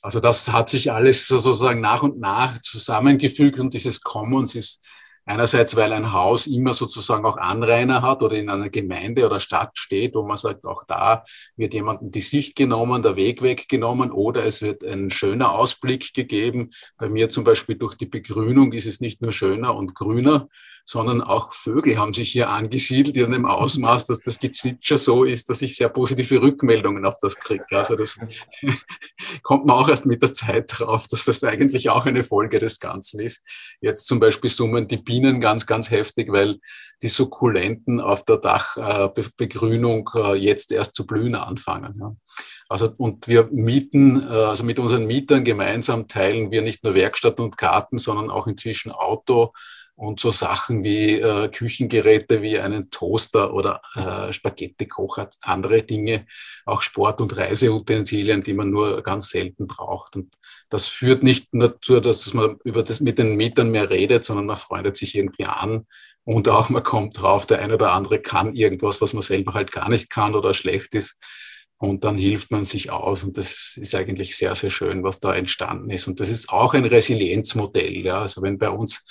Also 0.01 0.21
das 0.21 0.51
hat 0.51 0.71
sich 0.71 0.90
alles 0.90 1.29
sozusagen 1.29 1.81
nach 1.81 2.02
und 2.02 2.19
nach 2.19 2.61
zusammengefügt 2.62 3.61
und 3.61 3.75
dieses 3.75 4.00
Commons 4.00 4.55
ist 4.55 4.85
einerseits, 5.26 5.76
weil 5.76 5.93
ein 5.93 6.12
Haus 6.12 6.47
immer 6.47 6.73
sozusagen 6.73 7.26
auch 7.26 7.37
Anrainer 7.37 8.00
hat 8.00 8.23
oder 8.23 8.37
in 8.37 8.49
einer 8.49 8.71
Gemeinde 8.71 9.26
oder 9.26 9.40
Stadt 9.40 9.76
steht, 9.76 10.14
wo 10.14 10.23
man 10.23 10.37
sagt, 10.38 10.64
auch 10.64 10.85
da 10.85 11.25
wird 11.57 11.75
jemandem 11.75 12.11
die 12.11 12.21
Sicht 12.21 12.57
genommen, 12.57 13.02
der 13.02 13.17
Weg 13.17 13.43
weggenommen 13.43 14.12
oder 14.12 14.45
es 14.45 14.62
wird 14.62 14.83
ein 14.85 15.11
schöner 15.11 15.52
Ausblick 15.52 16.14
gegeben. 16.14 16.71
Bei 16.97 17.09
mir 17.09 17.29
zum 17.29 17.45
Beispiel 17.45 17.76
durch 17.76 17.97
die 17.97 18.07
Begrünung 18.07 18.73
ist 18.73 18.87
es 18.87 19.00
nicht 19.00 19.21
nur 19.21 19.33
schöner 19.33 19.75
und 19.75 19.95
grüner, 19.95 20.49
sondern 20.88 21.21
auch 21.21 21.52
Vögel 21.52 21.99
haben 21.99 22.14
sich 22.14 22.31
hier 22.31 22.49
angesiedelt 22.49 23.16
in 23.16 23.26
einem 23.26 23.45
Ausmaß, 23.45 24.07
dass 24.07 24.21
das 24.21 24.38
Gezwitscher 24.38 24.97
so 24.97 25.25
ist, 25.25 25.50
dass 25.50 25.61
ich 25.61 25.75
sehr 25.75 25.88
positive 25.88 26.40
Rückmeldungen 26.40 27.05
auf 27.05 27.16
das 27.21 27.37
kriege. 27.37 27.64
Also 27.73 27.97
das 27.97 28.16
kommt 29.43 29.66
man 29.66 29.76
auch 29.76 29.88
erst 29.88 30.07
mit 30.07 30.23
der 30.23 30.31
Zeit 30.31 30.66
drauf, 30.69 31.09
dass 31.09 31.25
das 31.25 31.43
eigentlich 31.43 31.90
auch 31.90 32.07
eine 32.07 32.23
Folge 32.23 32.61
des 32.61 32.78
Ganzen 32.78 33.19
ist. 33.19 33.43
Jetzt 33.81 34.07
zum 34.07 34.21
Beispiel 34.21 34.49
summen 34.49 34.87
die 34.87 34.99
Bienen 34.99 35.40
ganz, 35.40 35.66
ganz 35.66 35.90
heftig, 35.90 36.31
weil 36.31 36.61
die 37.02 37.09
Sukkulenten 37.09 38.00
auf 38.00 38.25
der 38.25 38.37
Dachbegrünung 38.37 40.09
äh, 40.14 40.35
jetzt 40.35 40.71
erst 40.71 40.95
zu 40.95 41.05
blühen 41.05 41.35
anfangen. 41.35 42.21
Also, 42.69 42.93
und 42.97 43.26
wir 43.26 43.49
mieten, 43.50 44.23
äh, 44.23 44.26
also 44.26 44.62
mit 44.62 44.78
unseren 44.78 45.07
Mietern 45.07 45.45
gemeinsam 45.45 46.07
teilen 46.07 46.52
wir 46.52 46.62
nicht 46.62 46.85
nur 46.85 46.95
Werkstatt 46.95 47.40
und 47.40 47.59
Garten, 47.59 47.99
sondern 47.99 48.31
auch 48.31 48.47
inzwischen 48.47 48.93
Auto, 48.93 49.52
und 49.97 50.21
so 50.21 50.31
Sachen 50.31 50.85
wie 50.85 51.19
äh, 51.19 51.49
Küchengeräte 51.49 52.43
wie 52.43 52.59
einen 52.59 52.91
Toaster 52.91 53.53
oder 53.53 53.81
äh, 53.95 54.33
Spaghetti-Kocher, 54.33 55.31
andere 55.43 55.83
Dinge, 55.83 56.26
auch 56.67 56.83
Sport- 56.83 57.21
und 57.21 57.37
Reiseutensilien, 57.37 58.43
die 58.43 58.53
man 58.53 58.71
nur 58.71 59.03
ganz 59.03 59.31
selten 59.31 59.67
braucht. 59.67 60.17
Und 60.17 60.35
das 60.69 60.87
führt 60.87 61.23
nicht 61.23 61.49
dazu, 61.53 62.00
dass 62.00 62.33
man 62.35 62.59
über 62.65 62.83
das 62.83 63.00
mit 63.00 63.19
den 63.19 63.37
Mietern 63.37 63.71
mehr 63.71 63.88
redet, 63.88 64.25
sondern 64.25 64.47
man 64.47 64.57
freundet 64.57 64.97
sich 64.97 65.15
irgendwie 65.15 65.47
an 65.47 65.87
und 66.26 66.49
auch 66.49 66.71
man 66.71 66.83
kommt 66.83 67.23
drauf, 67.23 67.47
der 67.47 67.61
eine 67.62 67.75
oder 67.75 67.93
andere 67.93 68.21
kann 68.21 68.57
irgendwas, 68.57 69.00
was 69.00 69.12
man 69.12 69.23
selber 69.23 69.55
halt 69.55 69.71
gar 69.71 69.88
nicht 69.88 70.11
kann 70.11 70.35
oder 70.35 70.55
schlecht 70.55 70.93
ist. 70.95 71.23
Und 71.79 72.05
dann 72.05 72.19
hilft 72.19 72.50
man 72.50 72.65
sich 72.65 72.91
aus. 72.91 73.23
Und 73.23 73.38
das 73.38 73.76
ist 73.76 73.95
eigentlich 73.95 74.37
sehr, 74.37 74.57
sehr 74.57 74.71
schön, 74.71 75.05
was 75.05 75.21
da 75.21 75.35
entstanden 75.35 75.88
ist. 75.91 76.09
Und 76.09 76.19
das 76.19 76.29
ist 76.29 76.49
auch 76.49 76.75
ein 76.75 76.85
Resilienzmodell. 76.85 78.05
Ja. 78.05 78.23
Also 78.23 78.43
wenn 78.43 78.59
bei 78.59 78.71
uns 78.71 79.05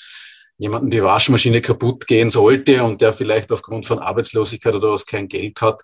jemanden 0.58 0.90
die 0.90 1.04
Waschmaschine 1.04 1.62
kaputt 1.62 2.08
gehen 2.08 2.30
sollte 2.30 2.84
und 2.84 3.02
der 3.02 3.14
vielleicht 3.14 3.52
aufgrund 3.52 3.86
von 3.86 4.00
Arbeitslosigkeit 4.00 4.74
oder 4.74 4.92
was 4.92 5.06
kein 5.06 5.28
Geld 5.28 5.62
hat, 5.62 5.82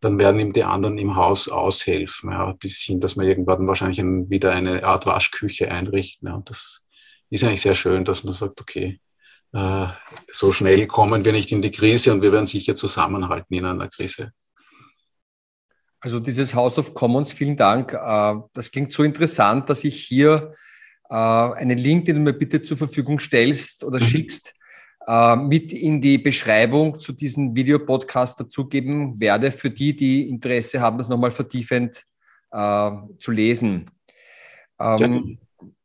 dann 0.00 0.18
werden 0.18 0.40
ihm 0.40 0.52
die 0.52 0.64
anderen 0.64 0.98
im 0.98 1.16
Haus 1.16 1.48
aushelfen, 1.48 2.30
ja, 2.30 2.52
bis 2.58 2.78
hin, 2.80 3.00
dass 3.00 3.16
wir 3.16 3.24
irgendwann 3.24 3.66
wahrscheinlich 3.68 4.00
ein, 4.00 4.28
wieder 4.30 4.52
eine 4.52 4.84
Art 4.84 5.06
Waschküche 5.06 5.70
einrichten. 5.70 6.28
Ja. 6.28 6.42
Das 6.44 6.84
ist 7.30 7.44
eigentlich 7.44 7.62
sehr 7.62 7.76
schön, 7.76 8.04
dass 8.04 8.24
man 8.24 8.32
sagt, 8.32 8.60
okay, 8.60 9.00
äh, 9.52 9.86
so 10.28 10.50
schnell 10.50 10.86
kommen 10.86 11.24
wir 11.24 11.32
nicht 11.32 11.52
in 11.52 11.62
die 11.62 11.70
Krise 11.70 12.12
und 12.12 12.22
wir 12.22 12.32
werden 12.32 12.46
sicher 12.46 12.74
zusammenhalten 12.74 13.54
in 13.54 13.64
einer 13.64 13.88
Krise. 13.88 14.32
Also 16.00 16.18
dieses 16.18 16.52
House 16.52 16.78
of 16.78 16.94
Commons, 16.94 17.32
vielen 17.32 17.56
Dank. 17.56 17.92
Äh, 17.92 18.34
das 18.52 18.72
klingt 18.72 18.92
so 18.92 19.04
interessant, 19.04 19.70
dass 19.70 19.84
ich 19.84 20.02
hier 20.02 20.52
einen 21.14 21.78
Link, 21.78 22.06
den 22.06 22.16
du 22.16 22.22
mir 22.22 22.32
bitte 22.32 22.62
zur 22.62 22.76
Verfügung 22.76 23.18
stellst 23.18 23.84
oder 23.84 24.00
mhm. 24.00 24.04
schickst, 24.04 24.54
äh, 25.06 25.36
mit 25.36 25.72
in 25.72 26.00
die 26.00 26.18
Beschreibung 26.18 26.98
zu 26.98 27.12
diesem 27.12 27.54
Videopodcast 27.54 28.40
dazugeben 28.40 29.20
werde, 29.20 29.50
für 29.50 29.70
die, 29.70 29.94
die 29.94 30.28
Interesse 30.28 30.80
haben, 30.80 30.98
das 30.98 31.08
nochmal 31.08 31.32
vertiefend 31.32 32.04
zu 32.54 33.30
lesen. 33.30 33.90
Ähm, 34.78 35.38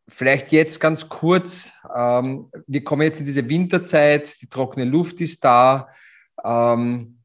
vielleicht 0.07 0.51
jetzt 0.51 0.79
ganz 0.79 1.07
kurz, 1.09 1.71
ähm, 1.95 2.49
wir 2.65 2.83
kommen 2.83 3.03
jetzt 3.03 3.19
in 3.19 3.25
diese 3.25 3.47
Winterzeit, 3.47 4.41
die 4.41 4.47
trockene 4.47 4.85
Luft 4.85 5.21
ist 5.21 5.43
da. 5.43 5.89
Ähm, 6.43 7.19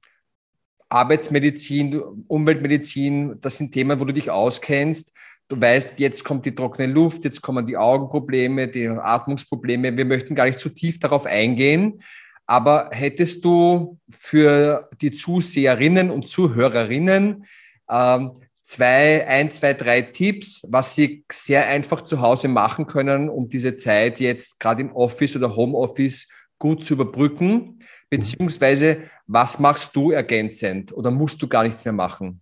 Arbeitsmedizin, 0.89 2.01
Umweltmedizin, 2.29 3.41
das 3.41 3.57
sind 3.57 3.73
Themen, 3.73 3.99
wo 3.99 4.05
du 4.05 4.13
dich 4.13 4.31
auskennst. 4.31 5.13
Du 5.53 5.61
weißt, 5.61 5.99
jetzt 5.99 6.25
kommt 6.25 6.47
die 6.47 6.55
trockene 6.55 6.91
Luft, 6.91 7.25
jetzt 7.25 7.43
kommen 7.43 7.67
die 7.67 7.77
Augenprobleme, 7.77 8.69
die 8.69 8.89
Atmungsprobleme. 8.89 9.95
Wir 9.95 10.07
möchten 10.07 10.35
gar 10.35 10.47
nicht 10.47 10.59
zu 10.59 10.71
tief 10.71 10.99
darauf 10.99 11.27
eingehen. 11.27 12.03
Aber 12.47 12.89
hättest 12.91 13.45
du 13.45 13.99
für 14.09 14.89
die 15.03 15.13
Zuseherinnen 15.13 16.11
und 16.11 16.27
Zuhörerinnen 16.27 17.45
ähm, 17.91 18.33
zwei, 18.63 19.29
ein, 19.29 19.51
zwei, 19.51 19.75
drei 19.75 20.01
Tipps, 20.01 20.67
was 20.71 20.95
sie 20.95 21.23
sehr 21.31 21.67
einfach 21.67 22.01
zu 22.01 22.23
Hause 22.23 22.49
machen 22.49 22.87
können, 22.87 23.29
um 23.29 23.51
diese 23.51 23.77
Zeit 23.77 24.21
jetzt 24.21 24.59
gerade 24.59 24.81
im 24.81 24.93
Office 24.97 25.37
oder 25.37 25.55
Homeoffice 25.55 26.29
gut 26.59 26.83
zu 26.83 26.95
überbrücken? 26.95 27.79
Beziehungsweise, 28.09 29.03
was 29.27 29.59
machst 29.59 29.95
du 29.95 30.13
ergänzend 30.13 30.95
oder 30.95 31.11
musst 31.11 31.43
du 31.43 31.47
gar 31.47 31.65
nichts 31.65 31.85
mehr 31.85 31.93
machen? 31.93 32.41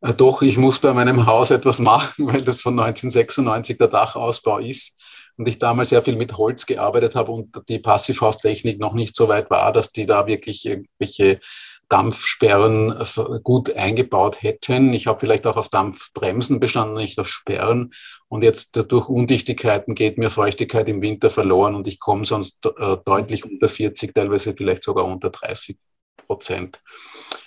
Äh, 0.00 0.14
doch, 0.14 0.42
ich 0.42 0.56
muss 0.56 0.78
bei 0.78 0.92
meinem 0.92 1.26
Haus 1.26 1.50
etwas 1.50 1.80
machen, 1.80 2.26
weil 2.32 2.42
das 2.42 2.62
von 2.62 2.78
1996 2.78 3.78
der 3.78 3.88
Dachausbau 3.88 4.58
ist 4.58 5.00
und 5.36 5.48
ich 5.48 5.58
damals 5.58 5.90
sehr 5.90 6.02
viel 6.02 6.16
mit 6.16 6.36
Holz 6.36 6.66
gearbeitet 6.66 7.14
habe 7.14 7.32
und 7.32 7.62
die 7.68 7.78
Passivhaustechnik 7.78 8.78
noch 8.78 8.94
nicht 8.94 9.16
so 9.16 9.28
weit 9.28 9.50
war, 9.50 9.72
dass 9.72 9.92
die 9.92 10.06
da 10.06 10.26
wirklich 10.26 10.66
irgendwelche 10.66 11.40
Dampfsperren 11.88 12.92
äh, 12.92 13.40
gut 13.42 13.74
eingebaut 13.74 14.42
hätten. 14.42 14.94
Ich 14.94 15.06
habe 15.06 15.18
vielleicht 15.18 15.46
auch 15.46 15.56
auf 15.56 15.68
Dampfbremsen 15.68 16.60
bestanden, 16.60 16.96
nicht 16.96 17.18
auf 17.18 17.28
Sperren. 17.28 17.90
Und 18.28 18.42
jetzt 18.42 18.92
durch 18.92 19.08
Undichtigkeiten 19.08 19.96
geht 19.96 20.16
mir 20.16 20.30
Feuchtigkeit 20.30 20.88
im 20.88 21.02
Winter 21.02 21.30
verloren 21.30 21.74
und 21.74 21.88
ich 21.88 21.98
komme 21.98 22.24
sonst 22.24 22.64
äh, 22.64 22.96
deutlich 23.04 23.44
unter 23.44 23.68
40, 23.68 24.14
teilweise 24.14 24.54
vielleicht 24.54 24.84
sogar 24.84 25.04
unter 25.04 25.30
30 25.30 25.76
Prozent. 26.16 26.80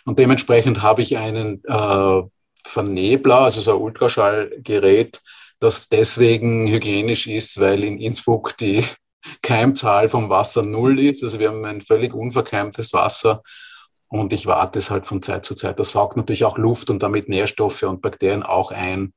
Und 0.04 0.20
dementsprechend 0.20 0.82
habe 0.82 1.02
ich 1.04 1.16
einen 1.16 1.64
äh, 1.64 2.22
Vernebler, 2.66 3.40
also 3.40 3.62
so 3.62 3.76
ein 3.76 3.82
Ultraschallgerät, 3.82 5.22
das 5.60 5.90
deswegen 5.90 6.68
hygienisch 6.68 7.28
ist, 7.28 7.60
weil 7.60 7.84
in 7.84 8.00
Innsbruck 8.00 8.58
die 8.58 8.84
Keimzahl 9.42 10.10
vom 10.10 10.30
Wasser 10.30 10.64
null 10.64 11.00
ist. 11.00 11.24
Also 11.24 11.40
wir 11.40 11.50
haben 11.50 11.66
ein 11.66 11.82
völlig 11.82 12.14
unverkeimtes 12.14 12.94
Wasser 12.94 13.42
und 14.10 14.34
ich 14.34 14.46
warte 14.46 14.80
es 14.80 14.92
halt 14.92 15.06
von 15.06 15.22
Zeit 15.22 15.46
zu 15.46 15.56
Zeit. 15.56 15.80
Das 15.80 15.92
saugt 15.94 16.18
natürlich 16.18 16.46
auch 16.46 16.58
Luft 16.58 16.90
und 16.90 17.02
damit 17.02 17.30
Nährstoffe 17.30 17.84
und 17.84 18.02
Bakterien 18.02 18.44
auch 18.44 18.72
ein. 18.72 19.14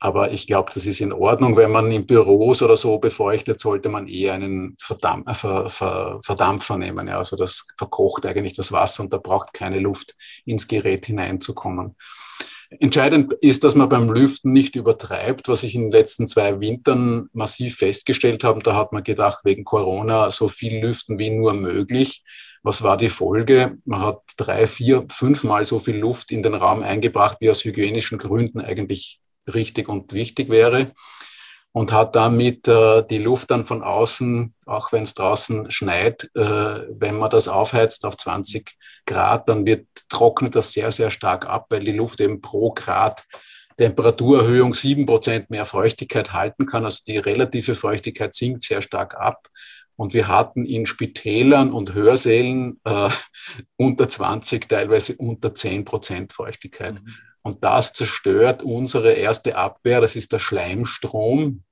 Aber 0.00 0.32
ich 0.32 0.46
glaube, 0.46 0.70
das 0.74 0.86
ist 0.86 1.00
in 1.00 1.12
Ordnung. 1.12 1.56
Wenn 1.56 1.70
man 1.70 1.90
in 1.90 2.04
Büros 2.04 2.62
oder 2.62 2.76
so 2.76 2.98
befeuchtet, 2.98 3.58
sollte 3.58 3.88
man 3.88 4.06
eher 4.06 4.34
einen 4.34 4.74
Verdampf 4.78 5.28
äh, 5.28 5.34
Ver 5.34 5.70
Ver 5.70 6.20
Verdampfer 6.22 6.76
nehmen. 6.76 7.08
Ja. 7.08 7.18
Also 7.18 7.36
das 7.36 7.66
verkocht 7.78 8.26
eigentlich 8.26 8.54
das 8.54 8.72
Wasser 8.72 9.04
und 9.04 9.12
da 9.12 9.18
braucht 9.18 9.54
keine 9.54 9.78
Luft 9.78 10.14
ins 10.44 10.68
Gerät 10.68 11.06
hineinzukommen. 11.06 11.96
Entscheidend 12.80 13.32
ist, 13.34 13.64
dass 13.64 13.74
man 13.74 13.88
beim 13.88 14.10
Lüften 14.10 14.52
nicht 14.52 14.76
übertreibt, 14.76 15.48
was 15.48 15.62
ich 15.62 15.74
in 15.74 15.82
den 15.82 15.92
letzten 15.92 16.26
zwei 16.26 16.60
Wintern 16.60 17.28
massiv 17.32 17.76
festgestellt 17.76 18.44
habe. 18.44 18.60
Da 18.60 18.74
hat 18.74 18.92
man 18.92 19.02
gedacht, 19.02 19.44
wegen 19.44 19.64
Corona 19.64 20.30
so 20.30 20.48
viel 20.48 20.80
lüften 20.80 21.18
wie 21.18 21.30
nur 21.30 21.54
möglich. 21.54 22.24
Was 22.62 22.82
war 22.82 22.96
die 22.96 23.08
Folge? 23.08 23.78
Man 23.84 24.00
hat 24.00 24.20
drei, 24.36 24.66
vier, 24.66 25.04
fünfmal 25.10 25.64
so 25.64 25.78
viel 25.78 25.96
Luft 25.96 26.32
in 26.32 26.42
den 26.42 26.54
Raum 26.54 26.82
eingebracht, 26.82 27.38
wie 27.40 27.50
aus 27.50 27.64
hygienischen 27.64 28.18
Gründen 28.18 28.60
eigentlich 28.60 29.20
richtig 29.52 29.88
und 29.88 30.12
wichtig 30.12 30.48
wäre. 30.48 30.92
Und 31.72 31.92
hat 31.92 32.14
damit 32.14 32.68
äh, 32.68 33.04
die 33.04 33.18
Luft 33.18 33.50
dann 33.50 33.64
von 33.64 33.82
außen, 33.82 34.54
auch 34.64 34.92
wenn 34.92 35.02
es 35.02 35.14
draußen 35.14 35.70
schneit, 35.72 36.30
äh, 36.34 36.40
wenn 36.40 37.18
man 37.18 37.30
das 37.30 37.48
aufheizt 37.48 38.04
auf 38.06 38.16
20 38.16 38.76
Grad, 39.06 39.48
dann 39.48 39.66
wird, 39.66 39.86
trocknet 40.08 40.54
das 40.54 40.72
sehr, 40.72 40.92
sehr 40.92 41.10
stark 41.10 41.46
ab, 41.46 41.66
weil 41.70 41.80
die 41.80 41.92
Luft 41.92 42.20
eben 42.20 42.40
pro 42.40 42.72
Grad 42.72 43.24
Temperaturerhöhung 43.76 44.74
sieben 44.74 45.06
Prozent 45.06 45.50
mehr 45.50 45.64
Feuchtigkeit 45.64 46.32
halten 46.32 46.66
kann. 46.66 46.84
Also 46.84 47.02
die 47.06 47.18
relative 47.18 47.74
Feuchtigkeit 47.74 48.34
sinkt 48.34 48.62
sehr 48.62 48.82
stark 48.82 49.16
ab. 49.16 49.48
Und 49.96 50.14
wir 50.14 50.28
hatten 50.28 50.64
in 50.64 50.86
Spitälern 50.86 51.72
und 51.72 51.94
Hörsälen 51.94 52.80
äh, 52.84 53.10
unter 53.76 54.08
20, 54.08 54.68
teilweise 54.68 55.16
unter 55.16 55.54
10 55.54 55.84
Prozent 55.84 56.32
Feuchtigkeit. 56.32 56.94
Mhm. 56.94 57.14
Und 57.42 57.62
das 57.62 57.92
zerstört 57.92 58.62
unsere 58.62 59.12
erste 59.12 59.56
Abwehr. 59.56 60.00
Das 60.00 60.16
ist 60.16 60.32
der 60.32 60.38
Schleimstrom. 60.38 61.62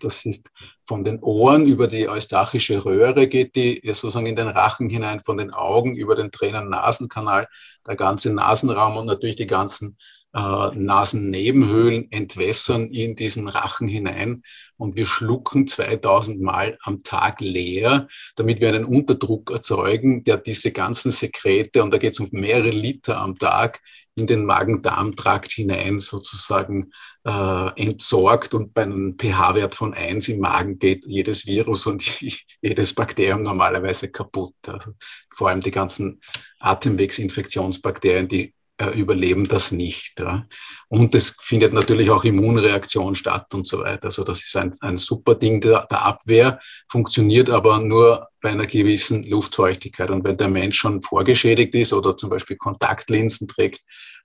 Das 0.00 0.24
ist 0.24 0.46
von 0.86 1.04
den 1.04 1.20
Ohren 1.20 1.66
über 1.66 1.88
die 1.88 2.08
eustachische 2.08 2.84
Röhre 2.84 3.26
geht 3.26 3.56
die 3.56 3.80
sozusagen 3.84 4.26
in 4.26 4.36
den 4.36 4.48
Rachen 4.48 4.88
hinein, 4.88 5.20
von 5.20 5.38
den 5.38 5.52
Augen 5.52 5.96
über 5.96 6.14
den 6.14 6.30
Tränen-Nasenkanal, 6.30 7.48
der 7.86 7.96
ganze 7.96 8.32
Nasenraum 8.32 8.96
und 8.96 9.06
natürlich 9.06 9.36
die 9.36 9.46
ganzen 9.46 9.96
äh, 10.34 10.38
Nasennebenhöhlen 10.74 12.10
entwässern 12.10 12.90
in 12.90 13.16
diesen 13.16 13.48
Rachen 13.48 13.88
hinein 13.88 14.42
und 14.76 14.96
wir 14.96 15.06
schlucken 15.06 15.66
2000 15.66 16.40
Mal 16.40 16.78
am 16.82 17.02
Tag 17.02 17.40
leer, 17.40 18.08
damit 18.36 18.60
wir 18.60 18.68
einen 18.68 18.84
Unterdruck 18.84 19.50
erzeugen, 19.50 20.24
der 20.24 20.36
diese 20.36 20.70
ganzen 20.70 21.10
Sekrete, 21.12 21.82
und 21.82 21.92
da 21.92 21.98
geht 21.98 22.12
es 22.12 22.20
um 22.20 22.28
mehrere 22.32 22.70
Liter 22.70 23.18
am 23.18 23.36
Tag, 23.36 23.80
in 24.18 24.26
den 24.26 24.44
Magen-Darm-Trakt 24.44 25.52
hinein 25.52 26.00
sozusagen 26.00 26.90
äh, 27.24 27.80
entsorgt 27.80 28.52
und 28.52 28.74
bei 28.74 28.82
einem 28.82 29.16
pH-Wert 29.16 29.74
von 29.74 29.94
1 29.94 30.28
im 30.28 30.40
Magen 30.40 30.78
geht 30.78 31.06
jedes 31.06 31.46
Virus 31.46 31.86
und 31.86 32.04
jedes 32.60 32.94
Bakterium 32.94 33.42
normalerweise 33.42 34.10
kaputt. 34.10 34.54
Also 34.66 34.92
vor 35.32 35.48
allem 35.48 35.60
die 35.60 35.70
ganzen 35.70 36.20
Atemwegsinfektionsbakterien, 36.58 38.28
die 38.28 38.54
überleben 38.94 39.48
das 39.48 39.72
nicht. 39.72 40.20
Ja. 40.20 40.46
Und 40.88 41.14
es 41.14 41.36
findet 41.40 41.72
natürlich 41.72 42.10
auch 42.10 42.24
Immunreaktion 42.24 43.14
statt 43.14 43.52
und 43.54 43.66
so 43.66 43.80
weiter. 43.80 44.06
Also 44.06 44.24
das 44.24 44.44
ist 44.44 44.56
ein, 44.56 44.72
ein 44.80 44.96
super 44.96 45.34
Ding 45.34 45.60
der, 45.60 45.86
der 45.90 46.02
Abwehr, 46.02 46.60
funktioniert 46.88 47.50
aber 47.50 47.80
nur 47.80 48.28
bei 48.40 48.50
einer 48.50 48.66
gewissen 48.66 49.24
Luftfeuchtigkeit. 49.28 50.10
Und 50.10 50.24
wenn 50.24 50.36
der 50.36 50.48
Mensch 50.48 50.78
schon 50.78 51.02
vorgeschädigt 51.02 51.74
ist 51.74 51.92
oder 51.92 52.16
zum 52.16 52.30
Beispiel 52.30 52.56
Kontaktlinsen 52.56 53.48
trägt, 53.48 53.80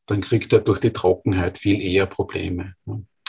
dann 0.05 0.21
kriegt 0.21 0.53
er 0.53 0.59
durch 0.59 0.79
die 0.79 0.93
Trockenheit 0.93 1.57
viel 1.57 1.81
eher 1.81 2.05
Probleme. 2.05 2.75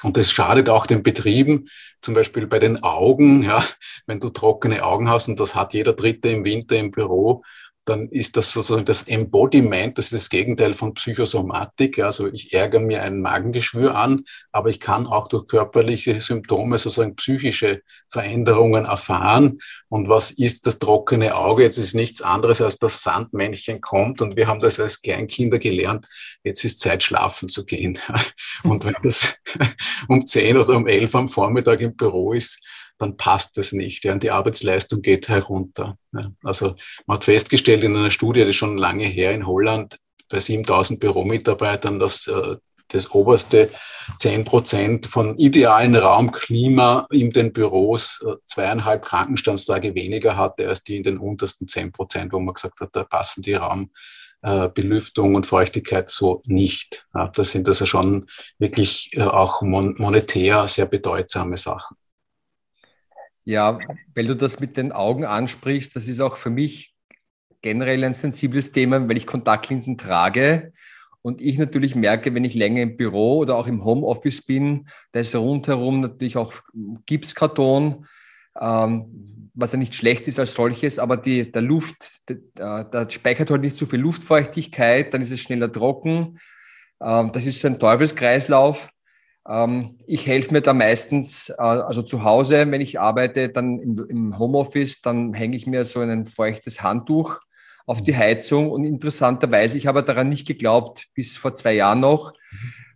Und 0.04 0.18
das 0.18 0.30
schadet 0.30 0.68
auch 0.68 0.86
den 0.86 1.02
Betrieben, 1.02 1.68
zum 2.02 2.12
Beispiel 2.14 2.46
bei 2.46 2.58
den 2.58 2.82
Augen. 2.82 3.42
Ja, 3.42 3.64
wenn 4.06 4.20
du 4.20 4.28
trockene 4.28 4.84
Augen 4.84 5.08
hast, 5.08 5.28
und 5.28 5.40
das 5.40 5.54
hat 5.54 5.72
jeder 5.72 5.94
Dritte 5.94 6.28
im 6.28 6.44
Winter 6.44 6.76
im 6.76 6.90
Büro, 6.90 7.42
dann 7.84 8.08
ist 8.08 8.36
das 8.36 8.52
sozusagen 8.52 8.86
das 8.86 9.02
Embodiment, 9.02 9.98
das 9.98 10.06
ist 10.06 10.14
das 10.14 10.30
Gegenteil 10.30 10.72
von 10.72 10.94
Psychosomatik. 10.94 11.98
Also 11.98 12.28
ich 12.28 12.52
ärgere 12.54 12.80
mir 12.80 13.02
ein 13.02 13.20
Magengeschwür 13.20 13.94
an, 13.94 14.24
aber 14.52 14.70
ich 14.70 14.80
kann 14.80 15.06
auch 15.06 15.28
durch 15.28 15.46
körperliche 15.46 16.18
Symptome 16.18 16.78
sozusagen 16.78 17.14
psychische 17.16 17.82
Veränderungen 18.08 18.86
erfahren. 18.86 19.58
Und 19.88 20.08
was 20.08 20.30
ist 20.30 20.66
das 20.66 20.78
trockene 20.78 21.36
Auge? 21.36 21.62
Jetzt 21.62 21.78
ist 21.78 21.94
nichts 21.94 22.22
anderes, 22.22 22.62
als 22.62 22.78
das 22.78 23.02
Sandmännchen 23.02 23.82
kommt. 23.82 24.22
Und 24.22 24.36
wir 24.36 24.46
haben 24.46 24.60
das 24.60 24.80
als 24.80 25.02
Kleinkinder 25.02 25.58
gelernt. 25.58 26.06
Jetzt 26.42 26.64
ist 26.64 26.80
Zeit, 26.80 27.02
schlafen 27.02 27.48
zu 27.48 27.66
gehen. 27.66 27.98
Und 28.62 28.84
wenn 28.84 28.96
das 29.02 29.34
um 30.08 30.24
zehn 30.24 30.56
oder 30.56 30.76
um 30.76 30.86
elf 30.86 31.14
am 31.14 31.28
Vormittag 31.28 31.80
im 31.80 31.96
Büro 31.96 32.32
ist, 32.32 32.60
dann 32.98 33.16
passt 33.16 33.56
das 33.56 33.72
nicht. 33.72 34.04
Ja, 34.04 34.12
und 34.12 34.22
die 34.22 34.30
Arbeitsleistung 34.30 35.02
geht 35.02 35.28
herunter. 35.28 35.98
Ja. 36.12 36.30
Also 36.44 36.76
man 37.06 37.16
hat 37.16 37.24
festgestellt 37.24 37.84
in 37.84 37.96
einer 37.96 38.10
Studie, 38.10 38.44
die 38.44 38.52
schon 38.52 38.76
lange 38.76 39.04
her 39.04 39.32
in 39.32 39.46
Holland, 39.46 39.98
bei 40.28 40.38
7000 40.40 41.00
Büromitarbeitern, 41.00 41.98
dass 41.98 42.26
äh, 42.26 42.56
das 42.88 43.10
oberste 43.10 43.70
10 44.20 44.44
Prozent 44.44 45.06
von 45.06 45.38
idealen 45.38 45.96
Raumklima 45.96 47.06
in 47.10 47.30
den 47.30 47.52
Büros 47.52 48.22
äh, 48.26 48.34
zweieinhalb 48.46 49.04
Krankenstandstage 49.04 49.94
weniger 49.94 50.36
hatte 50.36 50.68
als 50.68 50.84
die 50.84 50.96
in 50.96 51.02
den 51.02 51.18
untersten 51.18 51.66
10 51.66 51.92
Prozent, 51.92 52.32
wo 52.32 52.40
man 52.40 52.54
gesagt 52.54 52.80
hat, 52.80 52.90
da 52.92 53.04
passen 53.04 53.42
die 53.42 53.54
Raum, 53.54 53.90
äh, 54.42 54.68
Belüftung 54.68 55.34
und 55.34 55.46
Feuchtigkeit 55.46 56.10
so 56.10 56.42
nicht. 56.46 57.06
Das 57.34 57.52
sind 57.52 57.66
also 57.66 57.86
schon 57.86 58.28
wirklich 58.58 59.10
äh, 59.14 59.22
auch 59.22 59.62
mon 59.62 59.94
monetär 59.98 60.68
sehr 60.68 60.86
bedeutsame 60.86 61.56
Sachen. 61.56 61.96
Ja, 63.44 63.78
weil 64.14 64.26
du 64.26 64.36
das 64.36 64.60
mit 64.60 64.76
den 64.76 64.92
Augen 64.92 65.24
ansprichst, 65.24 65.94
das 65.94 66.08
ist 66.08 66.20
auch 66.20 66.36
für 66.36 66.50
mich 66.50 66.94
generell 67.60 68.04
ein 68.04 68.14
sensibles 68.14 68.72
Thema, 68.72 69.06
weil 69.08 69.16
ich 69.16 69.26
Kontaktlinsen 69.26 69.98
trage 69.98 70.72
und 71.22 71.40
ich 71.40 71.56
natürlich 71.56 71.94
merke, 71.94 72.34
wenn 72.34 72.44
ich 72.44 72.54
länger 72.54 72.82
im 72.82 72.96
Büro 72.96 73.38
oder 73.38 73.56
auch 73.56 73.66
im 73.66 73.84
Homeoffice 73.84 74.42
bin, 74.44 74.86
da 75.12 75.20
ist 75.20 75.34
rundherum 75.34 76.00
natürlich 76.00 76.36
auch 76.36 76.52
Gipskarton, 77.06 78.06
ähm, 78.60 79.50
was 79.54 79.72
ja 79.72 79.78
nicht 79.78 79.94
schlecht 79.94 80.28
ist 80.28 80.38
als 80.38 80.52
solches, 80.52 80.98
aber 80.98 81.16
die, 81.16 81.50
der 81.50 81.62
Luft, 81.62 82.28
der 82.28 83.08
speichert 83.10 83.50
halt 83.50 83.62
nicht 83.62 83.76
so 83.76 83.86
viel 83.86 84.00
Luftfeuchtigkeit, 84.00 85.14
dann 85.14 85.22
ist 85.22 85.30
es 85.30 85.40
schneller 85.40 85.72
trocken. 85.72 86.38
Ähm, 87.00 87.32
das 87.32 87.46
ist 87.46 87.60
so 87.60 87.68
ein 87.68 87.78
Teufelskreislauf. 87.78 88.88
Ähm, 89.48 89.98
ich 90.06 90.26
helfe 90.26 90.52
mir 90.52 90.62
da 90.62 90.72
meistens, 90.72 91.50
äh, 91.50 91.62
also 91.62 92.02
zu 92.02 92.24
Hause, 92.24 92.70
wenn 92.70 92.80
ich 92.80 93.00
arbeite, 93.00 93.48
dann 93.48 93.78
im, 93.78 94.38
Homeoffice, 94.38 95.02
dann 95.02 95.34
hänge 95.34 95.56
ich 95.56 95.66
mir 95.66 95.84
so 95.84 96.00
ein 96.00 96.26
feuchtes 96.26 96.82
Handtuch 96.82 97.40
auf 97.86 98.02
die 98.02 98.16
Heizung. 98.16 98.70
Und 98.70 98.84
interessanterweise, 98.84 99.76
ich 99.76 99.86
habe 99.86 100.02
daran 100.02 100.28
nicht 100.28 100.46
geglaubt, 100.46 101.08
bis 101.14 101.36
vor 101.36 101.54
zwei 101.54 101.74
Jahren 101.74 102.00
noch. 102.00 102.32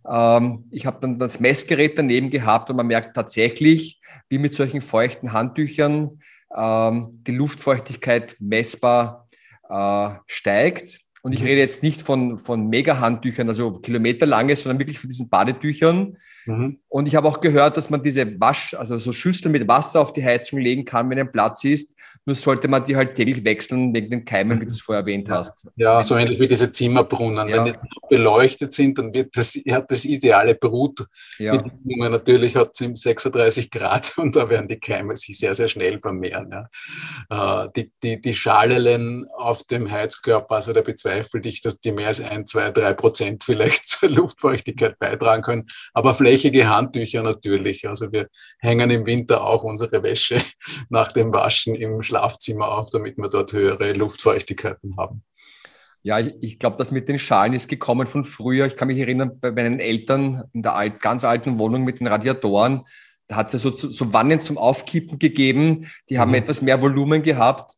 Ähm, 0.09 0.65
ich 0.71 0.85
habe 0.85 0.97
dann 1.01 1.19
das 1.19 1.39
Messgerät 1.39 1.97
daneben 1.97 2.29
gehabt 2.29 2.69
und 2.69 2.77
man 2.77 2.87
merkt 2.87 3.15
tatsächlich, 3.15 4.01
wie 4.29 4.39
mit 4.39 4.53
solchen 4.53 4.81
feuchten 4.81 5.33
Handtüchern 5.33 6.19
ähm, 6.55 7.21
die 7.27 7.35
Luftfeuchtigkeit 7.35 8.35
messbar 8.39 9.27
äh, 9.69 10.09
steigt. 10.25 11.01
Und 11.21 11.33
ich 11.33 11.41
mhm. 11.41 11.47
rede 11.47 11.61
jetzt 11.61 11.83
nicht 11.83 12.01
von, 12.01 12.39
von 12.39 12.67
Mega-Handtüchern, 12.69 13.49
also 13.49 13.79
kilometerlange, 13.79 14.55
sondern 14.55 14.79
wirklich 14.79 14.99
von 14.99 15.09
diesen 15.09 15.29
Badetüchern. 15.29 16.17
Mhm. 16.49 16.79
Und 16.87 17.07
ich 17.07 17.15
habe 17.15 17.27
auch 17.27 17.41
gehört, 17.41 17.77
dass 17.77 17.89
man 17.89 18.01
diese 18.01 18.39
Wasch, 18.39 18.73
also 18.73 18.97
so 18.97 19.11
Schüsseln 19.11 19.51
mit 19.51 19.67
Wasser 19.67 20.01
auf 20.01 20.13
die 20.13 20.23
Heizung 20.23 20.59
legen 20.59 20.85
kann, 20.85 21.09
wenn 21.09 21.19
ein 21.19 21.31
Platz 21.31 21.63
ist. 21.63 21.95
Nur 22.25 22.35
sollte 22.35 22.67
man 22.67 22.83
die 22.83 22.95
halt 22.95 23.15
täglich 23.15 23.43
wechseln 23.45 23.93
wegen 23.93 24.09
den 24.09 24.25
Keimen, 24.25 24.59
wie 24.59 24.65
du 24.65 24.71
es 24.71 24.81
vorher 24.81 25.01
erwähnt 25.01 25.29
hast. 25.29 25.67
Ja, 25.75 26.01
so 26.03 26.15
ähnlich 26.15 26.39
wie 26.39 26.47
diese 26.47 26.69
Zimmerbrunnen. 26.71 27.49
Ja. 27.49 27.65
Wenn 27.65 27.73
die 27.73 27.79
beleuchtet 28.09 28.73
sind, 28.73 28.97
dann 28.97 29.13
wird 29.13 29.35
das, 29.37 29.53
hat 29.69 29.89
das 29.91 30.05
ideale 30.05 30.55
Brut. 30.55 31.05
Ja. 31.37 31.61
Natürlich 31.85 32.55
hat 32.55 32.71
es 32.79 33.01
36 33.01 33.69
Grad 33.69 34.13
und 34.17 34.35
da 34.35 34.49
werden 34.49 34.67
die 34.67 34.79
Keime 34.79 35.15
sich 35.15 35.37
sehr, 35.37 35.55
sehr 35.55 35.67
schnell 35.67 35.99
vermehren. 35.99 36.51
Ja. 37.29 37.63
Äh, 37.65 37.69
die, 37.75 37.91
die, 38.03 38.21
die 38.21 38.33
Schalelen 38.33 39.27
auf 39.35 39.63
dem 39.63 39.89
Heizkörper, 39.89 40.55
also 40.55 40.73
da 40.73 40.81
bezweifle 40.81 41.41
ich, 41.43 41.61
dass 41.61 41.79
die 41.79 41.91
mehr 41.91 42.07
als 42.07 42.21
ein, 42.21 42.45
zwei, 42.45 42.71
drei 42.71 42.93
Prozent 42.93 43.43
vielleicht 43.43 43.87
zur 43.87 44.09
Luftfeuchtigkeit 44.09 44.97
beitragen 44.99 45.43
können. 45.43 45.67
Aber 45.93 46.13
flächige 46.39 46.69
Handtücher 46.69 47.23
natürlich. 47.23 47.87
Also 47.87 48.11
wir 48.11 48.27
hängen 48.59 48.89
im 48.89 49.05
Winter 49.05 49.43
auch 49.43 49.63
unsere 49.63 50.03
Wäsche 50.03 50.41
nach 50.89 51.11
dem 51.11 51.33
Waschen 51.33 51.75
im 51.75 52.01
Schlafzimmer 52.01 52.69
auf, 52.69 52.89
damit 52.91 53.17
wir 53.17 53.27
dort 53.27 53.51
höhere 53.51 53.93
Luftfeuchtigkeiten 53.93 54.95
haben. 54.97 55.23
Ja, 56.01 56.19
ich, 56.19 56.33
ich 56.39 56.59
glaube, 56.59 56.77
das 56.77 56.91
mit 56.91 57.09
den 57.09 57.19
Schalen 57.19 57.53
ist 57.53 57.67
gekommen 57.67 58.07
von 58.07 58.23
früher. 58.23 58.65
Ich 58.65 58.77
kann 58.77 58.87
mich 58.87 58.99
erinnern, 58.99 59.37
bei 59.39 59.51
meinen 59.51 59.79
Eltern 59.79 60.45
in 60.53 60.61
der 60.61 60.75
alt, 60.75 61.01
ganz 61.01 61.25
alten 61.25 61.59
Wohnung 61.59 61.83
mit 61.83 61.99
den 61.99 62.07
Radiatoren, 62.07 62.83
da 63.27 63.35
hat 63.35 63.53
es 63.53 63.63
ja 63.63 63.69
so, 63.69 63.77
so 63.77 64.13
Wannen 64.13 64.41
zum 64.41 64.57
Aufkippen 64.57 65.19
gegeben. 65.19 65.87
Die 66.09 66.17
haben 66.17 66.29
mhm. 66.29 66.35
etwas 66.35 66.61
mehr 66.61 66.81
Volumen 66.81 67.21
gehabt. 67.21 67.75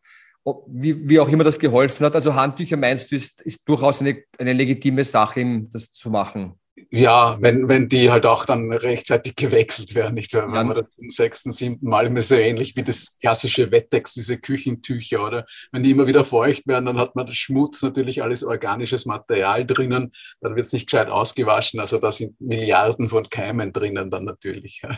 Wie, 0.67 1.09
wie, 1.09 1.19
auch 1.19 1.29
immer 1.29 1.43
das 1.43 1.59
geholfen 1.59 2.05
hat. 2.05 2.15
Also 2.15 2.33
Handtücher 2.33 2.77
meinst 2.77 3.11
du, 3.11 3.15
ist, 3.15 3.41
ist 3.41 3.67
durchaus 3.67 4.01
eine, 4.01 4.23
eine 4.39 4.53
legitime 4.53 5.03
Sache, 5.03 5.67
das 5.69 5.91
zu 5.91 6.09
machen 6.09 6.60
ja, 6.89 7.37
wenn, 7.41 7.67
wenn 7.67 7.89
die 7.89 8.11
halt 8.11 8.25
auch 8.25 8.45
dann 8.45 8.71
rechtzeitig 8.71 9.35
gewechselt 9.35 9.93
werden, 9.93 10.15
nicht 10.15 10.33
wahr? 10.33 10.47
Wenn 10.47 10.55
ja. 10.55 10.63
man 10.63 10.75
das 10.75 10.91
zum 10.91 11.09
sechsten, 11.09 11.51
siebten 11.51 11.87
Mal 11.87 12.07
immer 12.07 12.21
so 12.21 12.35
ähnlich 12.35 12.75
wie 12.75 12.83
das 12.83 13.17
klassische 13.19 13.71
Wettex, 13.71 14.13
diese 14.13 14.37
Küchentücher, 14.37 15.25
oder? 15.25 15.45
Wenn 15.71 15.83
die 15.83 15.91
immer 15.91 16.07
wieder 16.07 16.23
feucht 16.23 16.67
werden, 16.67 16.85
dann 16.85 16.97
hat 16.97 17.15
man 17.15 17.25
das 17.25 17.35
Schmutz 17.35 17.81
natürlich 17.81 18.23
alles 18.23 18.43
organisches 18.43 19.05
Material 19.05 19.65
drinnen, 19.65 20.11
dann 20.39 20.55
wird 20.55 20.65
es 20.65 20.73
nicht 20.73 20.87
gescheit 20.89 21.09
ausgewaschen, 21.09 21.79
also 21.79 21.97
da 21.97 22.11
sind 22.11 22.39
Milliarden 22.39 23.09
von 23.09 23.29
Keimen 23.29 23.73
drinnen 23.73 24.09
dann 24.09 24.25
natürlich. 24.25 24.81
Ja. 24.83 24.97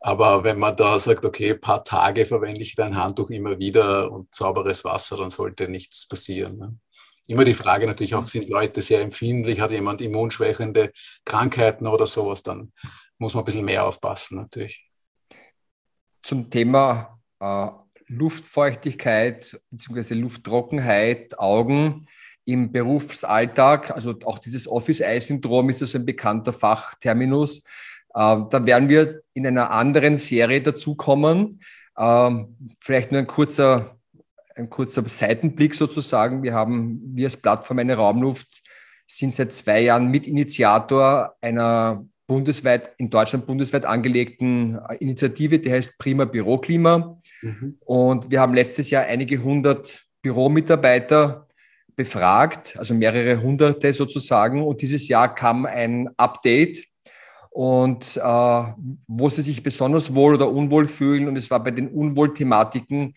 Aber 0.00 0.44
wenn 0.44 0.58
man 0.58 0.76
da 0.76 0.98
sagt, 0.98 1.24
okay, 1.24 1.52
ein 1.52 1.60
paar 1.60 1.84
Tage 1.84 2.26
verwende 2.26 2.60
ich 2.62 2.74
dein 2.74 2.96
Handtuch 2.96 3.30
immer 3.30 3.58
wieder 3.58 4.10
und 4.10 4.34
sauberes 4.34 4.84
Wasser, 4.84 5.16
dann 5.16 5.30
sollte 5.30 5.68
nichts 5.68 6.06
passieren. 6.06 6.58
Ne? 6.58 6.76
Immer 7.26 7.44
die 7.44 7.54
Frage 7.54 7.86
natürlich 7.86 8.14
auch, 8.14 8.26
sind 8.26 8.48
Leute 8.48 8.82
sehr 8.82 9.00
empfindlich, 9.00 9.60
hat 9.60 9.70
jemand 9.70 10.00
immunschwächende 10.00 10.92
Krankheiten 11.24 11.86
oder 11.86 12.06
sowas, 12.06 12.42
dann 12.42 12.72
muss 13.18 13.34
man 13.34 13.42
ein 13.42 13.46
bisschen 13.46 13.64
mehr 13.64 13.84
aufpassen 13.84 14.36
natürlich. 14.36 14.88
Zum 16.22 16.50
Thema 16.50 17.20
äh, 17.40 17.68
Luftfeuchtigkeit 18.08 19.60
bzw. 19.70 20.14
Lufttrockenheit, 20.14 21.38
Augen 21.38 22.06
im 22.44 22.70
Berufsalltag, 22.70 23.90
also 23.90 24.14
auch 24.24 24.38
dieses 24.38 24.68
Office-Eye-Syndrom 24.68 25.68
ist 25.70 25.82
also 25.82 25.98
ein 25.98 26.06
bekannter 26.06 26.52
Fachterminus. 26.52 27.60
Äh, 28.14 28.36
da 28.50 28.64
werden 28.64 28.88
wir 28.88 29.22
in 29.34 29.46
einer 29.46 29.70
anderen 29.70 30.16
Serie 30.16 30.62
dazukommen. 30.62 31.60
Ähm, 31.98 32.56
vielleicht 32.78 33.10
nur 33.10 33.20
ein 33.20 33.26
kurzer 33.26 33.95
ein 34.56 34.70
kurzer 34.70 35.06
Seitenblick 35.06 35.74
sozusagen. 35.74 36.42
Wir 36.42 36.54
haben, 36.54 37.00
wir 37.14 37.26
als 37.26 37.36
Plattform 37.36 37.78
Eine 37.78 37.94
Raumluft 37.94 38.62
sind 39.06 39.34
seit 39.34 39.52
zwei 39.52 39.82
Jahren 39.82 40.10
Mitinitiator 40.10 41.34
einer 41.40 42.04
bundesweit, 42.26 42.90
in 42.98 43.08
Deutschland 43.08 43.46
bundesweit 43.46 43.84
angelegten 43.84 44.78
Initiative, 44.98 45.58
die 45.58 45.70
heißt 45.70 45.98
Prima 45.98 46.24
Büroklima. 46.24 47.20
Mhm. 47.42 47.76
Und 47.80 48.30
wir 48.30 48.40
haben 48.40 48.54
letztes 48.54 48.90
Jahr 48.90 49.04
einige 49.04 49.42
hundert 49.42 50.04
Büromitarbeiter 50.22 51.46
befragt, 51.94 52.76
also 52.78 52.94
mehrere 52.94 53.40
hunderte 53.40 53.92
sozusagen. 53.92 54.62
Und 54.62 54.82
dieses 54.82 55.06
Jahr 55.06 55.34
kam 55.34 55.66
ein 55.66 56.08
Update 56.16 56.84
und 57.50 58.16
äh, 58.16 58.64
wo 59.06 59.28
sie 59.28 59.42
sich 59.42 59.62
besonders 59.62 60.14
wohl 60.14 60.34
oder 60.34 60.50
unwohl 60.50 60.86
fühlen. 60.86 61.28
Und 61.28 61.36
es 61.36 61.50
war 61.50 61.62
bei 61.62 61.70
den 61.70 61.88
Unwohlthematiken 61.88 63.14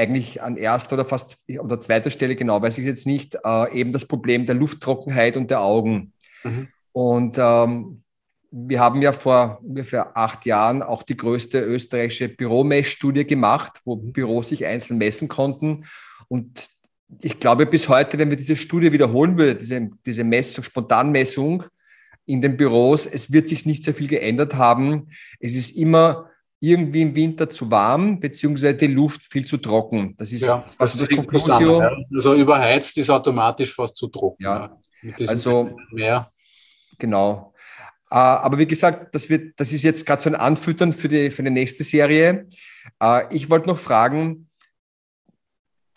eigentlich 0.00 0.42
an 0.42 0.56
erster 0.56 0.94
oder 0.94 1.04
fast 1.04 1.44
oder 1.48 1.80
zweiter 1.80 2.10
Stelle, 2.10 2.34
genau 2.36 2.60
weiß 2.62 2.78
ich 2.78 2.84
jetzt 2.84 3.06
nicht, 3.06 3.36
äh, 3.44 3.72
eben 3.78 3.92
das 3.92 4.06
Problem 4.06 4.46
der 4.46 4.54
Lufttrockenheit 4.54 5.36
und 5.36 5.50
der 5.50 5.60
Augen. 5.60 6.12
Mhm. 6.42 6.68
Und 6.92 7.36
ähm, 7.38 8.02
wir 8.50 8.80
haben 8.80 9.00
ja 9.02 9.12
vor 9.12 9.60
ungefähr 9.62 10.16
acht 10.16 10.46
Jahren 10.46 10.82
auch 10.82 11.02
die 11.02 11.16
größte 11.16 11.60
österreichische 11.60 12.28
Büromessstudie 12.28 13.24
gemacht, 13.26 13.80
wo 13.84 13.96
mhm. 13.96 14.12
Büros 14.12 14.48
sich 14.48 14.66
einzeln 14.66 14.98
messen 14.98 15.28
konnten. 15.28 15.84
Und 16.28 16.66
ich 17.20 17.38
glaube, 17.38 17.66
bis 17.66 17.88
heute, 17.88 18.18
wenn 18.18 18.30
wir 18.30 18.36
diese 18.36 18.56
Studie 18.56 18.92
wiederholen 18.92 19.38
würden, 19.38 19.58
diese, 19.58 19.90
diese 20.06 20.24
Messung, 20.24 20.64
Spontanmessung 20.64 21.64
in 22.26 22.40
den 22.40 22.56
Büros, 22.56 23.06
es 23.06 23.32
wird 23.32 23.48
sich 23.48 23.66
nicht 23.66 23.82
sehr 23.82 23.94
viel 23.94 24.08
geändert 24.08 24.54
haben. 24.54 25.08
Es 25.40 25.54
ist 25.54 25.76
immer 25.76 26.29
irgendwie 26.60 27.02
im 27.02 27.16
Winter 27.16 27.48
zu 27.48 27.70
warm, 27.70 28.20
beziehungsweise 28.20 28.74
die 28.74 28.86
Luft 28.88 29.22
viel 29.22 29.46
zu 29.46 29.56
trocken. 29.56 30.14
Das 30.18 30.30
ist 30.30 30.42
ja, 30.42 30.58
das, 30.58 30.78
was 30.78 30.96
das 30.98 31.08
Conclusio. 31.08 31.80
Ja. 31.80 31.96
Also 32.14 32.34
überheizt 32.34 32.96
ist 32.98 33.08
automatisch 33.08 33.74
fast 33.74 33.96
zu 33.96 34.08
trocken. 34.08 34.42
Ja, 34.42 34.78
also 35.26 35.70
mehr. 35.90 36.30
Genau. 36.98 37.54
Äh, 38.10 38.16
aber 38.16 38.58
wie 38.58 38.66
gesagt, 38.66 39.14
das, 39.14 39.30
wird, 39.30 39.58
das 39.58 39.72
ist 39.72 39.84
jetzt 39.84 40.04
gerade 40.04 40.20
so 40.20 40.28
ein 40.28 40.34
Anfüttern 40.34 40.92
für 40.92 41.08
die, 41.08 41.30
für 41.30 41.42
die 41.42 41.50
nächste 41.50 41.82
Serie. 41.82 42.46
Äh, 43.02 43.34
ich 43.34 43.48
wollte 43.48 43.68
noch 43.68 43.78
fragen, 43.78 44.50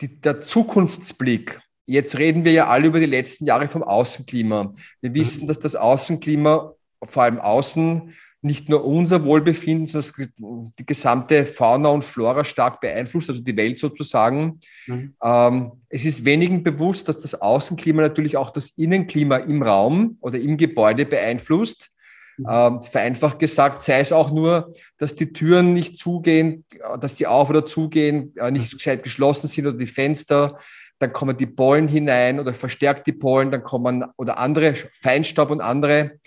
die, 0.00 0.20
der 0.20 0.40
Zukunftsblick. 0.40 1.60
Jetzt 1.86 2.16
reden 2.16 2.46
wir 2.46 2.52
ja 2.52 2.68
alle 2.68 2.86
über 2.86 3.00
die 3.00 3.06
letzten 3.06 3.44
Jahre 3.44 3.68
vom 3.68 3.82
Außenklima. 3.82 4.72
Wir 5.02 5.10
mhm. 5.10 5.14
wissen, 5.14 5.46
dass 5.46 5.58
das 5.58 5.76
Außenklima 5.76 6.72
vor 7.02 7.22
allem 7.22 7.38
außen 7.38 8.14
nicht 8.44 8.68
nur 8.68 8.84
unser 8.84 9.24
Wohlbefinden, 9.24 9.86
sondern 9.86 10.72
die 10.78 10.84
gesamte 10.84 11.46
Fauna 11.46 11.88
und 11.88 12.04
Flora 12.04 12.44
stark 12.44 12.80
beeinflusst, 12.80 13.30
also 13.30 13.40
die 13.40 13.56
Welt 13.56 13.78
sozusagen. 13.78 14.60
Mhm. 14.86 15.14
Ähm, 15.22 15.72
es 15.88 16.04
ist 16.04 16.26
wenigen 16.26 16.62
bewusst, 16.62 17.08
dass 17.08 17.20
das 17.20 17.34
Außenklima 17.40 18.02
natürlich 18.02 18.36
auch 18.36 18.50
das 18.50 18.70
Innenklima 18.70 19.38
im 19.38 19.62
Raum 19.62 20.18
oder 20.20 20.38
im 20.38 20.58
Gebäude 20.58 21.06
beeinflusst. 21.06 21.90
Mhm. 22.36 22.46
Ähm, 22.50 22.82
vereinfacht 22.82 23.38
gesagt, 23.38 23.80
sei 23.80 24.00
es 24.00 24.12
auch 24.12 24.30
nur, 24.30 24.74
dass 24.98 25.14
die 25.14 25.32
Türen 25.32 25.72
nicht 25.72 25.96
zugehen, 25.96 26.66
dass 27.00 27.14
die 27.14 27.26
auf- 27.26 27.48
oder 27.48 27.64
zugehen, 27.64 28.34
äh, 28.36 28.50
nicht 28.50 28.74
mhm. 28.74 28.76
gescheit 28.76 29.02
geschlossen 29.02 29.46
sind 29.46 29.66
oder 29.66 29.78
die 29.78 29.86
Fenster. 29.86 30.58
Dann 30.98 31.14
kommen 31.14 31.36
die 31.36 31.46
Pollen 31.46 31.88
hinein 31.88 32.38
oder 32.38 32.52
verstärkt 32.52 33.06
die 33.06 33.12
Pollen, 33.12 33.50
dann 33.50 33.62
kommen 33.62 34.04
oder 34.16 34.38
andere 34.38 34.74
Feinstaub 34.74 35.50
und 35.50 35.62
andere 35.62 36.18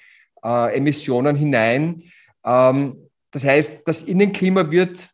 äh, 0.48 0.78
Emissionen 0.78 1.36
hinein. 1.36 2.04
Ähm, 2.46 2.96
das 3.32 3.44
heißt, 3.44 3.88
das 3.88 4.04
Innenklima 4.04 4.72
wird 4.72 5.10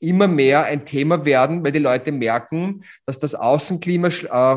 immer 0.00 0.26
mehr 0.26 0.64
ein 0.64 0.84
Thema 0.86 1.24
werden, 1.24 1.62
weil 1.62 1.72
die 1.72 1.78
Leute 1.78 2.10
merken, 2.10 2.82
dass 3.06 3.18
das 3.18 3.34
Außenklima 3.34 4.08
äh, 4.08 4.56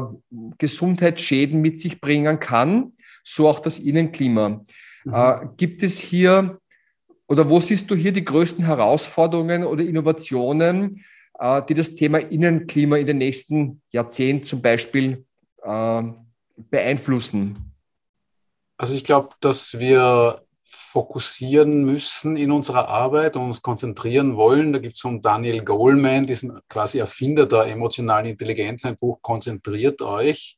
Gesundheitsschäden 0.57 1.61
mit 1.61 1.79
sich 1.79 1.99
bringen 1.99 2.39
kann, 2.39 2.93
so 3.23 3.47
auch 3.47 3.59
das 3.59 3.79
Innenklima. 3.79 4.61
Mhm. 5.03 5.13
Äh, 5.13 5.47
gibt 5.57 5.83
es 5.83 5.99
hier 5.99 6.59
oder 7.27 7.49
wo 7.49 7.59
siehst 7.59 7.89
du 7.91 7.95
hier 7.95 8.11
die 8.11 8.25
größten 8.25 8.65
Herausforderungen 8.65 9.63
oder 9.63 9.83
Innovationen, 9.83 11.03
äh, 11.39 11.61
die 11.67 11.73
das 11.73 11.95
Thema 11.95 12.19
Innenklima 12.19 12.97
in 12.97 13.07
den 13.07 13.17
nächsten 13.17 13.81
Jahrzehnten 13.91 14.45
zum 14.45 14.61
Beispiel 14.61 15.25
äh, 15.61 16.03
beeinflussen? 16.69 17.72
Also 18.83 18.97
ich 18.97 19.05
glaube, 19.05 19.29
dass 19.39 19.79
wir 19.79 20.41
fokussieren 20.61 21.85
müssen 21.85 22.35
in 22.35 22.51
unserer 22.51 22.89
Arbeit 22.89 23.37
und 23.37 23.43
uns 23.43 23.61
konzentrieren 23.61 24.35
wollen. 24.35 24.73
Da 24.73 24.79
gibt 24.79 24.95
es 24.95 24.99
von 24.99 25.21
Daniel 25.21 25.63
Goleman, 25.63 26.27
diesen 26.27 26.59
quasi 26.67 26.99
Erfinder 26.99 27.45
der 27.45 27.67
emotionalen 27.67 28.25
Intelligenz, 28.25 28.83
ein 28.83 28.97
Buch 28.97 29.21
Konzentriert 29.21 30.01
euch. 30.01 30.57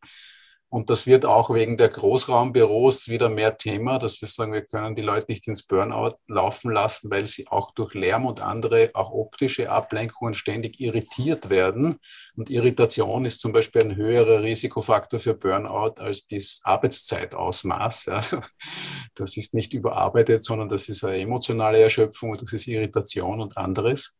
Und 0.75 0.89
das 0.89 1.07
wird 1.07 1.25
auch 1.25 1.53
wegen 1.53 1.77
der 1.77 1.87
Großraumbüros 1.87 3.07
wieder 3.07 3.29
mehr 3.29 3.55
Thema, 3.55 3.97
dass 3.97 4.19
wir 4.19 4.27
sagen, 4.27 4.51
wir 4.51 4.65
können 4.65 4.93
die 4.93 5.01
Leute 5.01 5.27
nicht 5.29 5.47
ins 5.47 5.63
Burnout 5.63 6.17
laufen 6.27 6.69
lassen, 6.69 7.09
weil 7.09 7.27
sie 7.27 7.47
auch 7.47 7.71
durch 7.71 7.93
Lärm 7.93 8.25
und 8.25 8.41
andere, 8.41 8.91
auch 8.93 9.09
optische 9.09 9.69
Ablenkungen 9.69 10.33
ständig 10.33 10.81
irritiert 10.81 11.49
werden. 11.49 11.95
Und 12.35 12.49
Irritation 12.49 13.23
ist 13.23 13.39
zum 13.39 13.53
Beispiel 13.53 13.83
ein 13.83 13.95
höherer 13.95 14.43
Risikofaktor 14.43 15.17
für 15.17 15.33
Burnout 15.33 16.01
als 16.01 16.27
das 16.27 16.59
Arbeitszeitausmaß. 16.63 18.09
Das 19.17 19.37
ist 19.37 19.53
nicht 19.53 19.73
überarbeitet, 19.73 20.43
sondern 20.43 20.67
das 20.67 20.89
ist 20.89 21.05
eine 21.05 21.19
emotionale 21.19 21.79
Erschöpfung 21.79 22.31
und 22.31 22.41
das 22.41 22.51
ist 22.51 22.67
Irritation 22.67 23.39
und 23.39 23.55
anderes. 23.55 24.17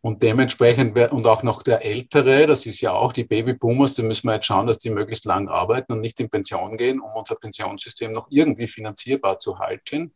Und 0.00 0.22
dementsprechend, 0.22 0.96
und 0.96 1.26
auch 1.26 1.42
noch 1.42 1.62
der 1.62 1.84
Ältere, 1.84 2.46
das 2.46 2.66
ist 2.66 2.80
ja 2.80 2.92
auch 2.92 3.12
die 3.12 3.24
Babyboomers, 3.24 3.94
da 3.94 4.04
müssen 4.04 4.28
wir 4.28 4.34
jetzt 4.34 4.46
schauen, 4.46 4.68
dass 4.68 4.78
die 4.78 4.90
möglichst 4.90 5.24
lang 5.24 5.48
arbeiten 5.48 5.92
und 5.92 6.00
nicht 6.00 6.20
in 6.20 6.30
Pension 6.30 6.76
gehen, 6.76 7.00
um 7.00 7.10
unser 7.16 7.34
Pensionssystem 7.34 8.12
noch 8.12 8.28
irgendwie 8.30 8.68
finanzierbar 8.68 9.40
zu 9.40 9.58
halten. 9.58 10.12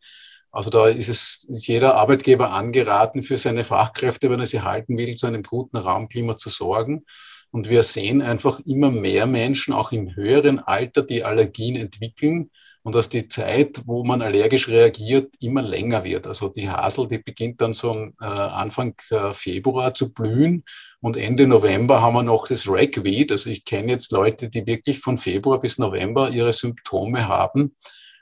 Also 0.51 0.69
da 0.69 0.87
ist 0.87 1.09
es 1.09 1.45
ist 1.49 1.67
jeder 1.67 1.95
Arbeitgeber 1.95 2.51
angeraten, 2.51 3.23
für 3.23 3.37
seine 3.37 3.63
Fachkräfte, 3.63 4.29
wenn 4.29 4.39
er 4.39 4.45
sie 4.45 4.61
halten 4.61 4.97
will, 4.97 5.15
zu 5.15 5.27
einem 5.27 5.43
guten 5.43 5.77
Raumklima 5.77 6.37
zu 6.37 6.49
sorgen. 6.49 7.05
Und 7.51 7.69
wir 7.69 7.83
sehen 7.83 8.21
einfach 8.21 8.59
immer 8.61 8.89
mehr 8.89 9.25
Menschen, 9.25 9.73
auch 9.73 9.91
im 9.91 10.15
höheren 10.15 10.59
Alter, 10.59 11.01
die 11.01 11.23
Allergien 11.23 11.75
entwickeln 11.75 12.51
und 12.83 12.95
dass 12.95 13.09
die 13.09 13.27
Zeit, 13.27 13.81
wo 13.85 14.03
man 14.03 14.21
allergisch 14.21 14.67
reagiert, 14.67 15.33
immer 15.39 15.61
länger 15.61 16.03
wird. 16.03 16.27
Also 16.27 16.49
die 16.49 16.69
Hasel, 16.69 17.07
die 17.07 17.17
beginnt 17.17 17.61
dann 17.61 17.73
so 17.73 17.93
äh, 18.21 18.25
Anfang 18.25 18.95
äh, 19.09 19.31
Februar 19.31 19.93
zu 19.93 20.13
blühen 20.13 20.63
und 20.99 21.17
Ende 21.17 21.47
November 21.47 22.01
haben 22.01 22.13
wir 22.13 22.23
noch 22.23 22.47
das 22.47 22.67
Ragweed. 22.67 23.31
Also 23.31 23.49
ich 23.49 23.65
kenne 23.65 23.91
jetzt 23.91 24.11
Leute, 24.11 24.49
die 24.49 24.67
wirklich 24.67 24.99
von 24.99 25.17
Februar 25.17 25.59
bis 25.59 25.77
November 25.77 26.29
ihre 26.29 26.53
Symptome 26.53 27.27
haben. 27.27 27.75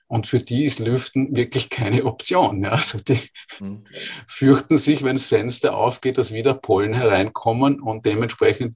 Und 0.08 0.28
für 0.28 0.39
die 0.39 0.65
ist 0.65 0.80
Lüften 0.80 1.36
wirklich 1.36 1.69
keine 1.69 2.04
Option. 2.06 2.63
Ja. 2.63 2.71
Also 2.71 3.00
die 3.00 3.19
mhm. 3.60 3.86
fürchten 4.28 4.78
sich, 4.78 5.04
wenn 5.04 5.15
das 5.15 5.28
Fenster 5.28 5.76
aufgeht, 5.76 6.17
dass 6.17 6.34
wieder 6.34 6.54
Pollen 6.54 6.93
hereinkommen 6.93 7.80
und 7.80 8.06
dementsprechend 8.06 8.76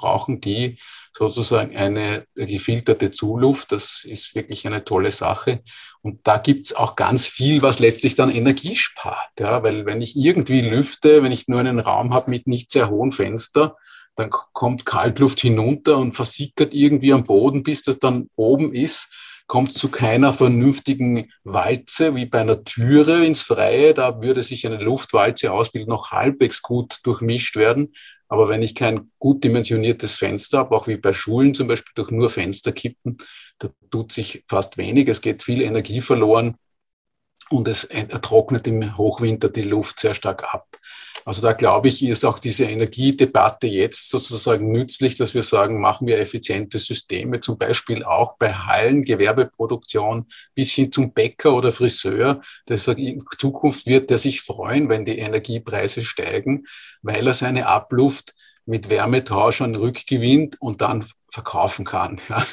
brauchen 0.00 0.40
die 0.40 0.78
sozusagen 1.12 1.76
eine 1.76 2.24
gefilterte 2.34 3.10
Zuluft. 3.10 3.72
Das 3.72 4.04
ist 4.04 4.34
wirklich 4.34 4.66
eine 4.66 4.84
tolle 4.84 5.10
Sache. 5.10 5.62
Und 6.02 6.26
da 6.26 6.38
gibt's 6.38 6.72
auch 6.74 6.96
ganz 6.96 7.26
viel, 7.26 7.60
was 7.60 7.78
letztlich 7.78 8.14
dann 8.14 8.30
Energie 8.30 8.76
spart. 8.76 9.30
Ja? 9.38 9.62
Weil 9.62 9.84
wenn 9.84 10.00
ich 10.00 10.16
irgendwie 10.16 10.62
lüfte, 10.62 11.22
wenn 11.22 11.32
ich 11.32 11.48
nur 11.48 11.60
einen 11.60 11.80
Raum 11.80 12.14
habe 12.14 12.30
mit 12.30 12.46
nicht 12.46 12.70
sehr 12.70 12.88
hohen 12.88 13.10
Fenster, 13.12 13.76
dann 14.16 14.30
kommt 14.30 14.86
Kaltluft 14.86 15.40
hinunter 15.40 15.98
und 15.98 16.14
versickert 16.14 16.74
irgendwie 16.74 17.12
am 17.12 17.24
Boden, 17.24 17.62
bis 17.62 17.82
das 17.82 17.98
dann 17.98 18.28
oben 18.36 18.72
ist 18.74 19.08
kommt 19.50 19.76
zu 19.76 19.88
keiner 19.88 20.32
vernünftigen 20.32 21.32
Walze 21.42 22.14
wie 22.14 22.26
bei 22.26 22.38
einer 22.38 22.62
Türe 22.62 23.26
ins 23.26 23.42
Freie. 23.42 23.94
Da 23.94 24.22
würde 24.22 24.44
sich 24.44 24.64
eine 24.64 24.80
Luftwalze 24.80 25.50
ausbilden, 25.50 25.90
noch 25.90 26.12
halbwegs 26.12 26.62
gut 26.62 27.00
durchmischt 27.02 27.56
werden. 27.56 27.92
Aber 28.30 28.48
wenn 28.48 28.62
ich 28.62 28.74
kein 28.74 29.10
gut 29.18 29.42
dimensioniertes 29.44 30.16
Fenster 30.16 30.58
habe, 30.58 30.76
auch 30.76 30.86
wie 30.86 30.96
bei 30.96 31.12
Schulen 31.12 31.52
zum 31.52 31.66
Beispiel 31.66 31.92
durch 31.96 32.10
nur 32.12 32.30
Fenster 32.30 32.72
kippen, 32.72 33.18
da 33.58 33.68
tut 33.90 34.12
sich 34.12 34.44
fast 34.48 34.78
wenig. 34.78 35.08
Es 35.08 35.20
geht 35.20 35.42
viel 35.42 35.60
Energie 35.60 36.00
verloren 36.00 36.56
und 37.50 37.68
es 37.68 37.88
trocknet 38.22 38.66
im 38.66 38.96
Hochwinter 38.96 39.48
die 39.48 39.62
Luft 39.62 40.00
sehr 40.00 40.14
stark 40.14 40.54
ab. 40.54 40.78
Also 41.24 41.42
da 41.42 41.52
glaube 41.52 41.88
ich, 41.88 42.02
ist 42.02 42.24
auch 42.24 42.38
diese 42.38 42.64
Energiedebatte 42.64 43.66
jetzt 43.66 44.10
sozusagen 44.10 44.72
nützlich, 44.72 45.16
dass 45.16 45.34
wir 45.34 45.42
sagen, 45.42 45.80
machen 45.80 46.06
wir 46.06 46.18
effiziente 46.18 46.78
Systeme, 46.78 47.40
zum 47.40 47.58
Beispiel 47.58 48.04
auch 48.04 48.36
bei 48.38 48.54
Hallen, 48.54 49.04
Gewerbeproduktion 49.04 50.26
bis 50.54 50.72
hin 50.72 50.90
zum 50.90 51.12
Bäcker 51.12 51.54
oder 51.54 51.72
Friseur. 51.72 52.40
Das 52.66 52.88
in 52.88 53.24
Zukunft 53.38 53.86
wird 53.86 54.08
der 54.10 54.18
sich 54.18 54.40
freuen, 54.40 54.88
wenn 54.88 55.04
die 55.04 55.18
Energiepreise 55.18 56.02
steigen, 56.02 56.66
weil 57.02 57.26
er 57.26 57.34
seine 57.34 57.66
Abluft 57.66 58.34
mit 58.66 58.90
Wärmetauschern 58.90 59.74
rückgewinnt 59.74 60.60
und 60.60 60.80
dann 60.80 61.06
verkaufen 61.32 61.84
kann. 61.84 62.20
Ja. 62.28 62.44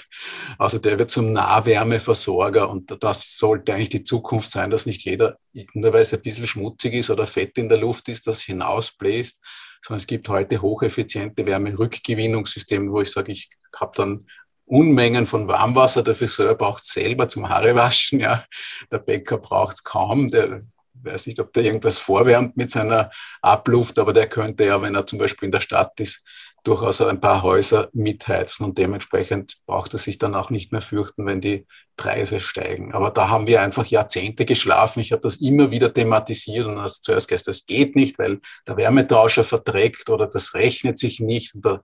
Also 0.58 0.78
der 0.78 1.00
wird 1.00 1.12
zum 1.12 1.34
Nahwärmeversorger 1.34 2.70
und 2.70 2.96
das 3.04 3.38
sollte 3.38 3.74
eigentlich 3.74 3.90
die 3.90 4.04
Zukunft 4.04 4.52
sein, 4.52 4.70
dass 4.70 4.86
nicht 4.86 5.04
jeder, 5.04 5.38
nur 5.74 5.94
weil 5.94 6.02
es 6.02 6.14
ein 6.14 6.22
bisschen 6.22 6.48
schmutzig 6.48 6.94
ist 6.94 7.10
oder 7.10 7.26
Fett 7.26 7.58
in 7.58 7.70
der 7.70 7.80
Luft 7.80 8.08
ist, 8.10 8.28
das 8.28 8.42
hinausbläst, 8.42 9.40
sondern 9.84 9.98
es 9.98 10.08
gibt 10.08 10.30
heute 10.30 10.62
hocheffiziente 10.62 11.46
Wärmerückgewinnungssysteme, 11.46 12.92
wo 12.92 13.02
ich 13.02 13.12
sage, 13.12 13.32
ich 13.32 13.50
habe 13.76 13.92
dann 13.96 14.28
Unmengen 14.68 15.26
von 15.26 15.48
Warmwasser. 15.48 16.04
Der 16.04 16.14
Friseur 16.14 16.54
braucht 16.56 16.86
selber 16.86 17.30
zum 17.30 17.48
Haarewaschen. 17.48 18.20
Ja. 18.20 18.44
Der 18.92 19.00
Bäcker 19.00 19.38
braucht 19.38 19.76
es 19.76 19.84
kaum. 19.84 20.28
Der 20.28 20.60
weiß 21.04 21.28
nicht, 21.28 21.40
ob 21.40 21.54
der 21.54 21.64
irgendwas 21.64 22.00
vorwärmt 22.00 22.58
mit 22.58 22.72
seiner 22.72 23.12
Abluft, 23.42 24.00
aber 24.00 24.14
der 24.14 24.28
könnte 24.28 24.66
ja, 24.66 24.82
wenn 24.82 24.96
er 24.96 25.06
zum 25.06 25.20
Beispiel 25.20 25.48
in 25.48 25.52
der 25.52 25.60
Stadt 25.60 26.00
ist, 26.00 26.24
durchaus 26.64 27.02
ein 27.02 27.22
paar 27.22 27.44
Häuser 27.44 27.90
mitheizen 27.94 28.66
und 28.66 28.78
dementsprechend 28.78 29.56
braucht 29.66 29.94
er 29.94 30.00
sich 30.00 30.18
dann 30.18 30.36
auch 30.36 30.50
nicht 30.50 30.74
mehr 30.74 30.82
fürchten, 30.82 31.26
wenn 31.26 31.40
die 31.40 31.66
Preise 31.96 32.42
steigen. 32.42 32.94
Aber 32.94 33.10
da 33.10 33.30
haben 33.30 33.48
wir 33.48 33.62
einfach 33.62 33.86
Jahrzehnte 33.86 34.46
geschlafen. 34.46 35.00
Ich 35.00 35.14
habe 35.14 35.22
das 35.22 35.38
immer 35.38 35.72
wieder 35.72 35.94
thematisiert 35.94 36.68
und 36.68 36.82
hast 36.82 37.06
zuerst 37.06 37.30
gesagt, 37.30 37.48
das 37.48 37.66
geht 37.66 37.96
nicht, 37.96 38.20
weil 38.20 38.42
der 38.68 38.76
Wärmetauscher 38.76 39.46
verträgt 39.46 40.10
oder 40.10 40.28
das 40.28 40.56
rechnet 40.56 41.00
sich 41.00 41.22
nicht. 41.22 41.54
Da, 41.56 41.82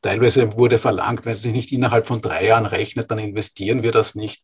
teilweise 0.00 0.56
wurde 0.56 0.78
verlangt, 0.78 1.26
wenn 1.26 1.32
es 1.32 1.42
sich 1.42 1.52
nicht 1.52 1.70
innerhalb 1.70 2.06
von 2.06 2.22
drei 2.22 2.46
Jahren 2.46 2.66
rechnet, 2.66 3.10
dann 3.10 3.18
investieren 3.18 3.82
wir 3.82 3.92
das 3.92 4.14
nicht. 4.14 4.42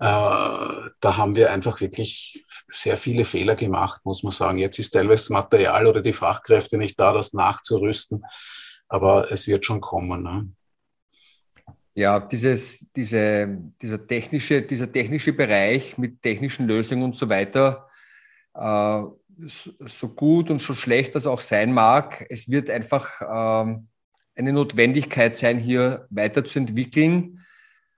Äh, 0.00 0.90
da 1.00 1.16
haben 1.16 1.36
wir 1.36 1.52
einfach 1.52 1.80
wirklich 1.80 2.44
sehr 2.70 2.96
viele 2.96 3.24
Fehler 3.24 3.54
gemacht, 3.54 4.00
muss 4.04 4.22
man 4.22 4.32
sagen. 4.32 4.58
Jetzt 4.58 4.78
ist 4.78 4.90
teilweise 4.90 5.24
das 5.24 5.30
Material 5.30 5.86
oder 5.86 6.02
die 6.02 6.12
Fachkräfte 6.12 6.78
nicht 6.78 6.98
da, 6.98 7.12
das 7.12 7.32
nachzurüsten 7.32 8.24
aber 8.90 9.30
es 9.30 9.46
wird 9.46 9.64
schon 9.64 9.80
kommen. 9.80 10.22
Ne? 10.22 10.48
Ja, 11.94 12.20
dieses, 12.20 12.90
diese, 12.92 13.48
dieser, 13.80 14.06
technische, 14.06 14.62
dieser 14.62 14.90
technische 14.92 15.32
Bereich 15.32 15.96
mit 15.96 16.20
technischen 16.20 16.66
Lösungen 16.66 17.04
und 17.04 17.16
so 17.16 17.28
weiter, 17.28 17.88
äh, 18.54 19.02
so 19.38 20.08
gut 20.08 20.50
und 20.50 20.60
so 20.60 20.74
schlecht 20.74 21.14
das 21.14 21.26
auch 21.26 21.40
sein 21.40 21.72
mag, 21.72 22.26
es 22.28 22.50
wird 22.50 22.68
einfach 22.68 23.20
äh, 23.22 23.78
eine 24.34 24.52
Notwendigkeit 24.52 25.36
sein, 25.36 25.58
hier 25.58 26.06
weiterzuentwickeln. 26.10 27.44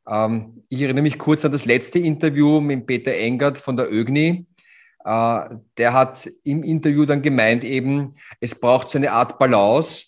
Ähm, 0.08 0.64
ich 0.68 0.82
erinnere 0.82 1.02
mich 1.02 1.18
kurz 1.18 1.44
an 1.44 1.52
das 1.52 1.64
letzte 1.64 1.98
Interview 1.98 2.60
mit 2.60 2.86
Peter 2.86 3.14
Engert 3.14 3.58
von 3.58 3.76
der 3.76 3.92
ÖGNI. 3.92 4.46
Äh, 5.04 5.44
der 5.78 5.92
hat 5.92 6.28
im 6.44 6.62
Interview 6.62 7.04
dann 7.04 7.22
gemeint 7.22 7.64
eben, 7.64 8.14
es 8.40 8.58
braucht 8.58 8.88
so 8.88 8.98
eine 8.98 9.12
Art 9.12 9.38
Balance 9.38 10.06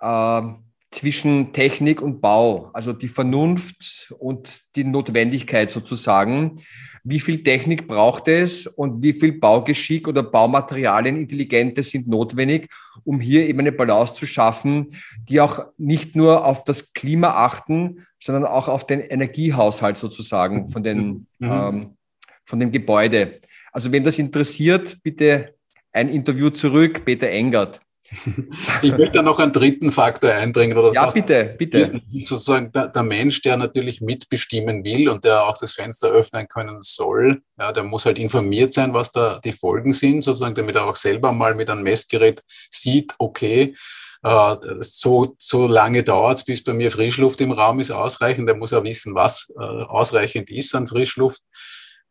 äh, 0.00 0.42
zwischen 0.90 1.52
Technik 1.52 2.02
und 2.02 2.20
Bau, 2.20 2.70
also 2.72 2.92
die 2.92 3.08
Vernunft 3.08 4.12
und 4.18 4.74
die 4.76 4.84
Notwendigkeit 4.84 5.70
sozusagen. 5.70 6.62
Wie 7.04 7.20
viel 7.20 7.42
Technik 7.42 7.86
braucht 7.86 8.28
es 8.28 8.66
und 8.66 9.02
wie 9.02 9.12
viel 9.12 9.32
Baugeschick 9.32 10.06
oder 10.08 10.22
Baumaterialien 10.22 11.16
intelligente 11.16 11.82
sind 11.82 12.08
notwendig, 12.08 12.68
um 13.04 13.20
hier 13.20 13.48
eben 13.48 13.60
eine 13.60 13.72
Balance 13.72 14.14
zu 14.14 14.26
schaffen, 14.26 14.94
die 15.28 15.40
auch 15.40 15.66
nicht 15.78 16.16
nur 16.16 16.44
auf 16.44 16.64
das 16.64 16.92
Klima 16.92 17.28
achten, 17.28 18.06
sondern 18.22 18.44
auch 18.44 18.68
auf 18.68 18.86
den 18.86 19.00
Energiehaushalt 19.00 19.96
sozusagen 19.96 20.68
von, 20.68 20.82
den, 20.82 21.26
mhm. 21.38 21.50
ähm, 21.50 21.96
von 22.44 22.60
dem 22.60 22.72
Gebäude. 22.72 23.40
Also 23.72 23.92
wenn 23.92 24.04
das 24.04 24.18
interessiert, 24.18 24.98
bitte 25.02 25.54
ein 25.92 26.08
Interview 26.08 26.50
zurück, 26.50 27.04
Peter 27.04 27.28
Engert. 27.28 27.80
Ich 28.82 28.92
möchte 28.92 29.18
da 29.18 29.22
noch 29.22 29.38
einen 29.38 29.52
dritten 29.52 29.90
Faktor 29.90 30.30
einbringen. 30.30 30.76
Oder 30.76 30.92
ja, 30.92 31.06
bitte, 31.06 31.54
bitte. 31.58 32.00
Sozusagen 32.06 32.72
der, 32.72 32.88
der, 32.88 33.02
Mensch, 33.02 33.42
der 33.42 33.56
natürlich 33.56 34.00
mitbestimmen 34.00 34.84
will 34.84 35.08
und 35.08 35.24
der 35.24 35.44
auch 35.44 35.56
das 35.56 35.72
Fenster 35.72 36.08
öffnen 36.08 36.48
können 36.48 36.82
soll. 36.82 37.42
Ja, 37.58 37.72
der 37.72 37.82
muss 37.82 38.06
halt 38.06 38.18
informiert 38.18 38.74
sein, 38.74 38.94
was 38.94 39.12
da 39.12 39.40
die 39.44 39.52
Folgen 39.52 39.92
sind, 39.92 40.22
sozusagen, 40.22 40.54
damit 40.54 40.76
er 40.76 40.86
auch 40.86 40.96
selber 40.96 41.32
mal 41.32 41.54
mit 41.54 41.70
einem 41.70 41.82
Messgerät 41.82 42.42
sieht, 42.70 43.14
okay, 43.18 43.74
äh, 44.22 44.56
so, 44.80 45.34
so 45.38 45.66
lange 45.66 46.02
dauert 46.02 46.38
es, 46.38 46.44
bis 46.44 46.62
bei 46.62 46.72
mir 46.72 46.90
Frischluft 46.90 47.40
im 47.40 47.52
Raum 47.52 47.80
ist 47.80 47.90
ausreichend. 47.90 48.48
Der 48.48 48.56
muss 48.56 48.72
auch 48.72 48.84
wissen, 48.84 49.14
was 49.14 49.52
äh, 49.56 49.62
ausreichend 49.62 50.50
ist 50.50 50.74
an 50.74 50.88
Frischluft. 50.88 51.42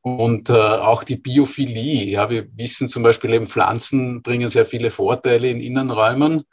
Und 0.02 0.50
äh, 0.50 0.54
auch 0.54 1.04
die 1.04 1.18
Biophilie. 1.18 2.06
Ja, 2.06 2.30
wir 2.30 2.48
wissen 2.56 2.88
zum 2.88 3.04
Beispiel 3.04 3.34
eben, 3.34 3.48
Pflanzen 3.48 4.22
bringen 4.22 4.50
sehr 4.50 4.66
viele 4.66 4.92
Vorteile 4.92 5.50
in 5.50 5.60
Innenräumen, 5.60 6.44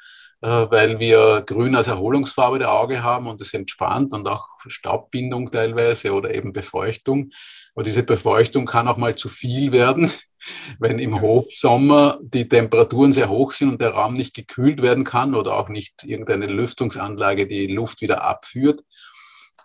äh, 0.40 0.48
weil 0.48 0.98
wir 0.98 1.42
grün 1.46 1.76
als 1.76 1.86
Erholungsfarbe 1.88 2.58
der 2.58 2.72
Auge 2.72 3.04
haben 3.04 3.28
und 3.28 3.40
es 3.40 3.54
entspannt 3.54 4.12
und 4.12 4.28
auch 4.28 4.46
Staubbindung 4.66 5.50
teilweise 5.50 6.12
oder 6.12 6.34
eben 6.34 6.52
Befeuchtung. 6.52 7.30
Aber 7.74 7.84
diese 7.84 8.02
Befeuchtung 8.02 8.66
kann 8.66 8.88
auch 8.88 8.96
mal 8.96 9.14
zu 9.14 9.28
viel 9.28 9.70
werden, 9.70 10.10
wenn 10.80 10.98
im 10.98 11.20
Hochsommer 11.20 12.18
die 12.22 12.48
Temperaturen 12.48 13.12
sehr 13.12 13.28
hoch 13.28 13.52
sind 13.52 13.68
und 13.68 13.80
der 13.80 13.90
Raum 13.90 14.14
nicht 14.14 14.34
gekühlt 14.34 14.82
werden 14.82 15.04
kann 15.04 15.36
oder 15.36 15.54
auch 15.54 15.68
nicht 15.68 16.02
irgendeine 16.02 16.46
Lüftungsanlage 16.46 17.46
die 17.46 17.68
Luft 17.68 18.00
wieder 18.00 18.24
abführt 18.24 18.82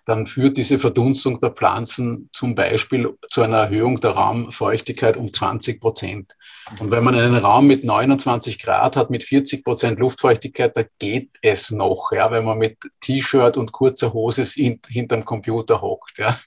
dann 0.05 0.25
führt 0.25 0.57
diese 0.57 0.79
Verdunstung 0.79 1.39
der 1.39 1.51
Pflanzen 1.51 2.29
zum 2.33 2.55
Beispiel 2.55 3.09
zu 3.29 3.41
einer 3.41 3.57
Erhöhung 3.57 4.01
der 4.01 4.11
Raumfeuchtigkeit 4.11 5.15
um 5.15 5.31
20 5.31 5.79
Prozent. 5.79 6.35
Und 6.79 6.91
wenn 6.91 7.03
man 7.03 7.15
einen 7.15 7.35
Raum 7.35 7.67
mit 7.67 7.83
29 7.83 8.59
Grad 8.59 8.95
hat, 8.97 9.09
mit 9.09 9.23
40 9.23 9.63
Prozent 9.63 9.99
Luftfeuchtigkeit, 9.99 10.75
da 10.75 10.83
geht 10.99 11.29
es 11.41 11.71
noch, 11.71 12.11
ja, 12.11 12.31
wenn 12.31 12.45
man 12.45 12.57
mit 12.57 12.77
T-Shirt 13.01 13.57
und 13.57 13.71
kurzer 13.71 14.13
Hose 14.13 14.43
hinterm 14.43 15.25
Computer 15.25 15.81
hockt. 15.81 16.17
Ja. 16.17 16.39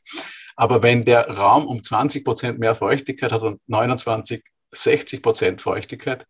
Aber 0.57 0.83
wenn 0.83 1.05
der 1.05 1.29
Raum 1.29 1.67
um 1.67 1.83
20 1.83 2.25
Prozent 2.25 2.59
mehr 2.59 2.75
Feuchtigkeit 2.75 3.33
hat 3.33 3.43
und 3.43 3.61
29, 3.67 4.43
60 4.73 5.23
Prozent 5.23 5.63
Feuchtigkeit, 5.63 6.27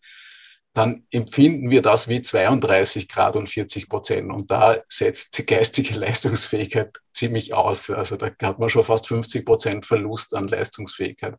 dann 0.74 1.06
empfinden 1.12 1.70
wir 1.70 1.82
das 1.82 2.08
wie 2.08 2.20
32 2.20 3.08
Grad 3.08 3.36
und 3.36 3.48
40 3.48 3.88
Prozent. 3.88 4.32
Und 4.32 4.50
da 4.50 4.76
setzt 4.88 5.38
die 5.38 5.46
geistige 5.46 5.94
Leistungsfähigkeit 5.98 6.98
ziemlich 7.12 7.54
aus. 7.54 7.90
Also 7.90 8.16
da 8.16 8.30
hat 8.42 8.58
man 8.58 8.68
schon 8.68 8.84
fast 8.84 9.06
50 9.06 9.46
Prozent 9.46 9.86
Verlust 9.86 10.34
an 10.34 10.48
Leistungsfähigkeit. 10.48 11.36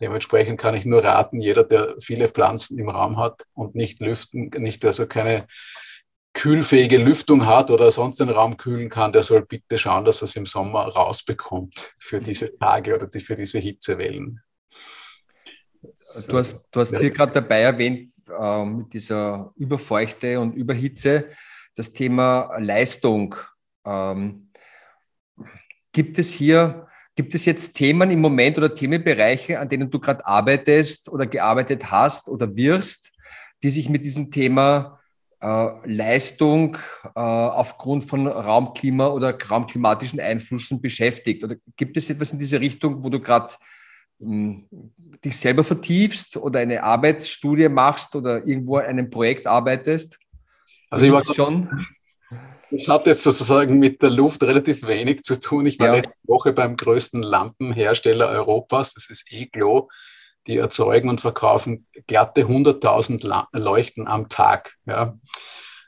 Dementsprechend 0.00 0.58
kann 0.58 0.74
ich 0.74 0.86
nur 0.86 1.04
raten, 1.04 1.40
jeder, 1.40 1.62
der 1.62 1.94
viele 2.00 2.28
Pflanzen 2.28 2.78
im 2.78 2.88
Raum 2.88 3.18
hat 3.18 3.42
und 3.52 3.74
nicht 3.74 4.00
lüften, 4.00 4.50
nicht 4.56 4.82
also 4.86 5.06
keine 5.06 5.46
kühlfähige 6.32 6.96
Lüftung 6.96 7.46
hat 7.46 7.70
oder 7.70 7.90
sonst 7.90 8.20
den 8.20 8.30
Raum 8.30 8.56
kühlen 8.56 8.88
kann, 8.88 9.12
der 9.12 9.22
soll 9.22 9.44
bitte 9.44 9.76
schauen, 9.76 10.06
dass 10.06 10.22
er 10.22 10.24
es 10.24 10.36
im 10.36 10.46
Sommer 10.46 10.88
rausbekommt 10.88 11.92
für 11.98 12.20
diese 12.20 12.54
Tage 12.54 12.94
oder 12.94 13.08
für 13.20 13.34
diese 13.34 13.58
Hitzewellen. 13.58 14.40
Du 15.82 16.36
hast, 16.36 16.68
du 16.70 16.80
hast 16.80 16.96
hier 16.98 17.10
gerade 17.10 17.32
dabei 17.32 17.60
erwähnt, 17.62 18.12
äh, 18.28 18.64
mit 18.64 18.92
dieser 18.92 19.52
Überfeuchte 19.56 20.38
und 20.38 20.54
Überhitze, 20.54 21.28
das 21.74 21.92
Thema 21.92 22.54
Leistung. 22.58 23.34
Ähm, 23.86 24.50
gibt 25.92 26.18
es 26.18 26.30
hier, 26.32 26.86
gibt 27.16 27.34
es 27.34 27.46
jetzt 27.46 27.74
Themen 27.74 28.10
im 28.10 28.20
Moment 28.20 28.58
oder 28.58 28.74
Themenbereiche, 28.74 29.58
an 29.58 29.68
denen 29.68 29.90
du 29.90 29.98
gerade 29.98 30.24
arbeitest 30.26 31.08
oder 31.08 31.26
gearbeitet 31.26 31.90
hast 31.90 32.28
oder 32.28 32.54
wirst, 32.54 33.12
die 33.62 33.70
sich 33.70 33.88
mit 33.88 34.04
diesem 34.04 34.30
Thema 34.30 35.00
äh, 35.40 35.68
Leistung 35.86 36.76
äh, 37.04 37.20
aufgrund 37.20 38.04
von 38.04 38.26
Raumklima 38.26 39.08
oder 39.08 39.36
raumklimatischen 39.42 40.20
Einflüssen 40.20 40.82
beschäftigt? 40.82 41.42
Oder 41.42 41.56
gibt 41.76 41.96
es 41.96 42.10
etwas 42.10 42.32
in 42.32 42.38
diese 42.38 42.60
Richtung, 42.60 43.02
wo 43.02 43.08
du 43.08 43.18
gerade 43.18 43.54
dich 44.20 45.38
selber 45.38 45.64
vertiefst 45.64 46.36
oder 46.36 46.60
eine 46.60 46.82
Arbeitsstudie 46.82 47.68
machst 47.68 48.14
oder 48.14 48.46
irgendwo 48.46 48.76
an 48.76 48.84
einem 48.84 49.10
Projekt 49.10 49.46
arbeitest? 49.46 50.18
Also 50.90 51.06
ich 51.06 51.12
war 51.12 51.24
schon. 51.24 51.68
Das 52.70 52.86
hat 52.86 53.06
jetzt 53.06 53.24
sozusagen 53.24 53.78
mit 53.78 54.00
der 54.00 54.10
Luft 54.10 54.42
relativ 54.42 54.86
wenig 54.86 55.22
zu 55.22 55.40
tun. 55.40 55.66
Ich 55.66 55.78
war 55.80 55.88
ja. 55.88 55.94
letzte 55.94 56.14
Woche 56.24 56.52
beim 56.52 56.76
größten 56.76 57.22
Lampenhersteller 57.22 58.28
Europas, 58.28 58.94
das 58.94 59.10
ist 59.10 59.32
Eglo. 59.32 59.88
Die 60.46 60.56
erzeugen 60.56 61.08
und 61.10 61.20
verkaufen 61.20 61.86
glatte 62.06 62.44
100.000 62.44 63.46
Leuchten 63.52 64.06
am 64.06 64.28
Tag. 64.28 64.76
Ja. 64.86 65.18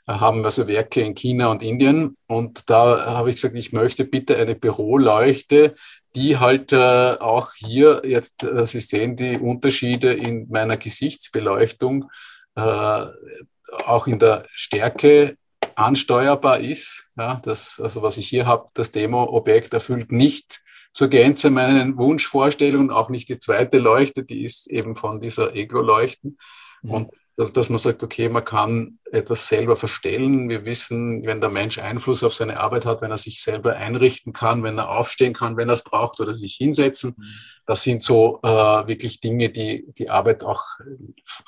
Da 0.05 0.19
haben 0.19 0.43
also 0.43 0.67
Werke 0.67 1.01
in 1.01 1.15
China 1.15 1.47
und 1.47 1.63
Indien. 1.63 2.13
Und 2.27 2.69
da 2.69 3.05
habe 3.05 3.29
ich 3.29 3.35
gesagt, 3.35 3.55
ich 3.55 3.71
möchte 3.71 4.05
bitte 4.05 4.37
eine 4.37 4.55
Büroleuchte, 4.55 5.75
die 6.15 6.37
halt 6.37 6.73
äh, 6.73 7.17
auch 7.19 7.53
hier 7.53 8.01
jetzt, 8.05 8.43
äh, 8.43 8.65
Sie 8.65 8.79
sehen 8.79 9.15
die 9.15 9.37
Unterschiede 9.37 10.13
in 10.13 10.47
meiner 10.49 10.77
Gesichtsbeleuchtung, 10.77 12.09
äh, 12.55 13.05
auch 13.85 14.07
in 14.07 14.19
der 14.19 14.45
Stärke 14.53 15.37
ansteuerbar 15.75 16.59
ist. 16.59 17.07
Ja, 17.17 17.41
das, 17.43 17.79
also 17.81 18.01
was 18.01 18.17
ich 18.17 18.27
hier 18.27 18.45
habe, 18.45 18.69
das 18.73 18.91
Demo-Objekt 18.91 19.73
erfüllt 19.73 20.11
nicht 20.11 20.61
zur 20.93 21.07
Gänze 21.07 21.49
meinen 21.49 21.97
Wunschvorstellungen, 21.97 22.91
auch 22.91 23.09
nicht 23.09 23.27
die 23.29 23.39
zweite 23.39 23.79
Leuchte, 23.79 24.23
die 24.23 24.43
ist 24.43 24.69
eben 24.69 24.95
von 24.95 25.19
dieser 25.19 25.55
Ego-Leuchten. 25.55 26.37
Mhm. 26.83 26.91
Und 26.91 27.11
dass 27.35 27.69
man 27.69 27.79
sagt, 27.79 28.03
okay, 28.03 28.29
man 28.29 28.45
kann 28.45 28.99
etwas 29.11 29.47
selber 29.47 29.75
verstellen. 29.75 30.49
Wir 30.49 30.65
wissen, 30.65 31.25
wenn 31.25 31.41
der 31.41 31.49
Mensch 31.49 31.79
Einfluss 31.79 32.23
auf 32.23 32.35
seine 32.35 32.59
Arbeit 32.59 32.85
hat, 32.85 33.01
wenn 33.01 33.09
er 33.09 33.17
sich 33.17 33.41
selber 33.41 33.75
einrichten 33.75 34.33
kann, 34.33 34.61
wenn 34.61 34.77
er 34.77 34.89
aufstehen 34.89 35.33
kann, 35.33 35.57
wenn 35.57 35.69
er 35.69 35.73
es 35.73 35.83
braucht 35.83 36.19
oder 36.19 36.33
sich 36.33 36.55
hinsetzen, 36.55 37.15
mhm. 37.17 37.23
das 37.65 37.81
sind 37.81 38.03
so 38.03 38.39
äh, 38.43 38.47
wirklich 38.47 39.19
Dinge, 39.19 39.49
die 39.49 39.85
die 39.97 40.09
Arbeit 40.09 40.43
auch 40.43 40.61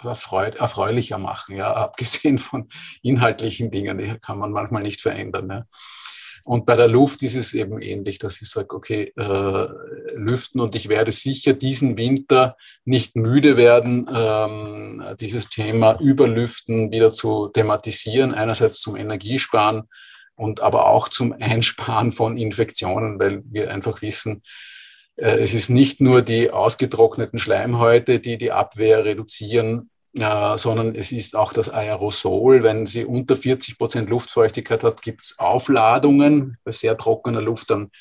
erfreut, 0.02 0.56
erfreulicher 0.56 1.20
machen. 1.20 1.56
Ja, 1.56 1.74
abgesehen 1.76 2.40
von 2.40 2.68
inhaltlichen 3.04 3.70
Dingen, 3.70 4.00
die 4.00 4.18
kann 4.20 4.40
man 4.40 4.52
manchmal 4.52 4.82
nicht 4.82 5.02
verändern. 5.02 5.50
Ja. 5.50 5.66
Und 6.46 6.68
bei 6.68 6.76
der 6.76 6.88
Luft 6.88 7.24
ist 7.24 7.36
es 7.36 7.56
eben 7.56 7.82
ähnlich, 7.82 8.20
dass 8.20 8.40
ich 8.40 8.52
sage, 8.52 8.76
okay, 8.76 9.12
äh, 9.18 9.68
lüften 10.14 10.62
und 10.62 10.76
ich 10.76 10.90
werde 10.90 11.12
sicher 11.12 11.54
diesen 11.54 11.98
Winter 11.98 12.56
nicht 12.86 13.16
müde 13.16 13.58
werden, 13.58 14.08
ähm, 14.14 15.04
dieses 15.20 15.50
Thema 15.50 16.00
Überlüften 16.00 16.92
wieder 16.92 17.10
zu 17.12 17.48
thematisieren. 17.48 18.36
Einerseits 18.36 18.80
zum 18.80 18.96
Energiesparen 18.96 19.90
und 20.36 20.60
aber 20.60 20.88
auch 20.88 21.10
zum 21.10 21.34
Einsparen 21.34 22.12
von 22.12 22.38
Infektionen, 22.38 23.20
weil 23.20 23.42
wir 23.46 23.72
einfach 23.72 24.04
wissen, 24.04 24.44
äh, 25.16 25.40
es 25.40 25.56
ist 25.56 25.70
nicht 25.70 26.00
nur 26.00 26.22
die 26.22 26.52
ausgetrockneten 26.52 27.40
Schleimhäute, 27.40 28.20
die 28.20 28.38
die 28.38 28.52
Abwehr 28.52 29.04
reduzieren, 29.04 29.90
äh, 30.18 30.58
sondern 30.58 30.96
es 30.96 31.12
ist 31.12 31.36
auch 31.36 31.54
das 31.54 31.70
Aerosol. 31.70 32.64
Wenn 32.64 32.86
sie 32.86 33.06
unter 33.06 33.36
40 33.36 33.78
Prozent 33.78 34.10
Luftfeuchtigkeit 34.10 34.84
hat, 34.84 35.02
gibt 35.02 35.26
es 35.26 35.40
Aufladungen. 35.40 36.58
Bei 36.64 36.72
sehr 36.72 36.98
trockener 36.98 37.42
Luft 37.42 37.70
dann 37.70 37.92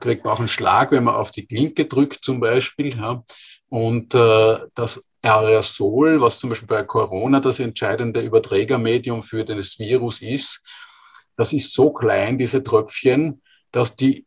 kriegt 0.00 0.24
man 0.24 0.32
auch 0.32 0.38
einen 0.38 0.48
Schlag, 0.48 0.92
wenn 0.92 1.04
man 1.04 1.14
auf 1.14 1.30
die 1.30 1.46
Klinke 1.46 1.86
drückt 1.86 2.24
zum 2.24 2.40
Beispiel. 2.40 2.96
Ja. 2.96 3.22
Und 3.68 4.14
äh, 4.14 4.58
das 4.74 5.04
Aerosol, 5.22 6.20
was 6.20 6.38
zum 6.38 6.50
Beispiel 6.50 6.68
bei 6.68 6.84
Corona 6.84 7.40
das 7.40 7.60
entscheidende 7.60 8.20
Überträgermedium 8.20 9.22
für 9.22 9.44
das 9.44 9.78
Virus 9.78 10.22
ist, 10.22 10.64
das 11.36 11.52
ist 11.52 11.72
so 11.72 11.92
klein, 11.92 12.38
diese 12.38 12.62
Tröpfchen, 12.62 13.42
dass 13.70 13.94
die 13.94 14.26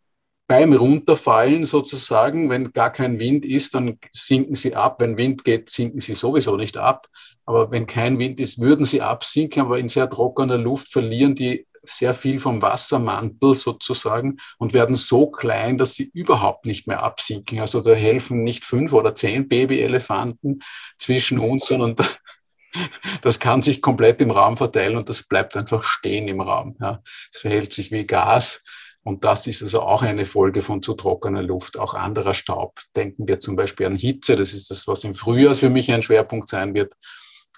beim 0.52 0.74
Runterfallen 0.74 1.64
sozusagen, 1.64 2.50
wenn 2.50 2.74
gar 2.74 2.92
kein 2.92 3.22
Wind 3.22 3.46
ist, 3.46 3.74
dann 3.74 3.98
sinken 4.12 4.56
sie 4.56 4.76
ab. 4.76 5.00
Wenn 5.00 5.16
Wind 5.16 5.46
geht, 5.46 5.70
sinken 5.70 6.02
sie 6.02 6.14
sowieso 6.14 6.58
nicht 6.58 6.76
ab. 6.76 7.08
Aber 7.46 7.72
wenn 7.72 7.88
kein 7.88 8.20
Wind 8.20 8.38
ist, 8.38 8.60
würden 8.60 8.84
sie 8.84 9.02
absinken. 9.02 9.62
Aber 9.62 9.80
in 9.80 9.88
sehr 9.88 10.10
trockener 10.10 10.58
Luft 10.58 10.90
verlieren 10.90 11.36
die 11.36 11.66
sehr 11.84 12.14
viel 12.14 12.38
vom 12.38 12.62
Wassermantel 12.62 13.54
sozusagen 13.54 14.40
und 14.58 14.74
werden 14.74 14.98
so 14.98 15.32
klein, 15.32 15.78
dass 15.78 15.94
sie 15.94 16.12
überhaupt 16.14 16.66
nicht 16.66 16.86
mehr 16.86 17.02
absinken. 17.02 17.62
Also 17.62 17.80
da 17.80 17.94
helfen 17.94 18.44
nicht 18.44 18.66
fünf 18.66 18.92
oder 18.92 19.16
zehn 19.16 19.48
Babyelefanten 19.48 20.62
zwischen 20.98 21.40
uns, 21.40 21.68
sondern 21.68 21.96
das 23.22 23.40
kann 23.40 23.62
sich 23.62 23.82
komplett 23.82 24.20
im 24.20 24.32
Raum 24.32 24.58
verteilen 24.58 24.98
und 24.98 25.08
das 25.08 25.24
bleibt 25.24 25.56
einfach 25.56 25.86
stehen 25.86 26.28
im 26.28 26.42
Raum. 26.42 26.76
Ja. 26.82 27.02
Es 27.32 27.40
verhält 27.40 27.72
sich 27.72 27.90
wie 27.94 28.06
Gas 28.06 28.66
und 29.04 29.26
das 29.26 29.48
ist 29.48 29.64
also 29.64 29.82
auch 29.82 30.04
eine 30.04 30.26
Folge 30.26 30.62
von 30.62 30.84
zu 30.84 30.94
trockener 30.94 31.42
Luft, 31.42 31.78
auch 31.78 31.96
anderer 31.96 32.36
Staub. 32.36 32.80
Denken 32.96 33.28
wir 33.28 33.40
zum 33.40 33.56
Beispiel 33.56 33.88
an 33.88 33.96
Hitze, 33.96 34.36
das 34.36 34.54
ist 34.54 34.70
das, 34.70 34.88
was 34.88 35.04
im 35.04 35.16
Frühjahr 35.16 35.56
für 35.56 35.70
mich 35.70 35.92
ein 35.92 36.04
Schwerpunkt 36.04 36.50
sein 36.50 36.76
wird. 36.76 36.94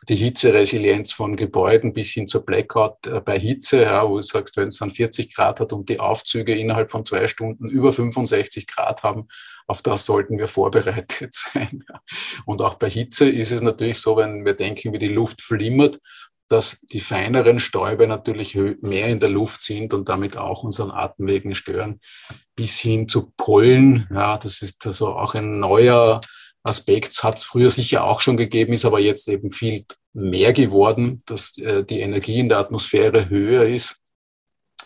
Die 0.09 0.15
Hitzeresilienz 0.15 1.13
von 1.13 1.37
Gebäuden 1.37 1.93
bis 1.93 2.11
hin 2.11 2.27
zur 2.27 2.45
Blackout 2.45 3.07
äh, 3.07 3.21
bei 3.21 3.39
Hitze, 3.39 3.83
ja, 3.83 4.07
wo 4.07 4.17
du 4.17 4.21
sagst, 4.21 4.57
wenn 4.57 4.67
es 4.67 4.77
dann 4.77 4.91
40 4.91 5.33
Grad 5.33 5.61
hat 5.61 5.71
und 5.71 5.87
die 5.87 5.99
Aufzüge 5.99 6.55
innerhalb 6.55 6.91
von 6.91 7.05
zwei 7.05 7.27
Stunden 7.27 7.69
über 7.69 7.93
65 7.93 8.67
Grad 8.67 9.03
haben, 9.03 9.27
auf 9.65 9.81
das 9.81 10.05
sollten 10.05 10.37
wir 10.37 10.47
vorbereitet 10.47 11.33
sein. 11.33 11.85
Und 12.45 12.61
auch 12.61 12.75
bei 12.75 12.89
Hitze 12.89 13.29
ist 13.29 13.51
es 13.51 13.61
natürlich 13.61 13.99
so, 13.99 14.17
wenn 14.17 14.45
wir 14.45 14.55
denken, 14.55 14.91
wie 14.91 14.99
die 14.99 15.07
Luft 15.07 15.41
flimmert, 15.41 15.99
dass 16.53 16.79
die 16.81 16.99
feineren 16.99 17.59
Stäube 17.59 18.07
natürlich 18.07 18.55
mehr 18.81 19.07
in 19.07 19.19
der 19.19 19.29
Luft 19.29 19.63
sind 19.63 19.91
und 19.91 20.07
damit 20.07 20.37
auch 20.37 20.63
unseren 20.63 20.91
Atemwegen 20.91 21.55
stören, 21.55 21.99
bis 22.55 22.79
hin 22.79 23.09
zu 23.09 23.33
Pollen. 23.35 24.07
Ja, 24.13 24.37
das 24.37 24.61
ist 24.61 24.85
also 24.85 25.15
auch 25.15 25.33
ein 25.33 25.59
neuer 25.59 26.21
Aspekt, 26.61 27.23
hat 27.23 27.39
es 27.39 27.43
früher 27.43 27.71
sicher 27.71 28.03
auch 28.03 28.21
schon 28.21 28.37
gegeben, 28.37 28.73
ist 28.73 28.85
aber 28.85 28.99
jetzt 28.99 29.27
eben 29.27 29.51
viel 29.51 29.83
mehr 30.13 30.53
geworden, 30.53 31.17
dass 31.25 31.57
äh, 31.57 31.83
die 31.83 32.01
Energie 32.01 32.39
in 32.39 32.49
der 32.49 32.59
Atmosphäre 32.59 33.29
höher 33.29 33.65
ist 33.65 33.97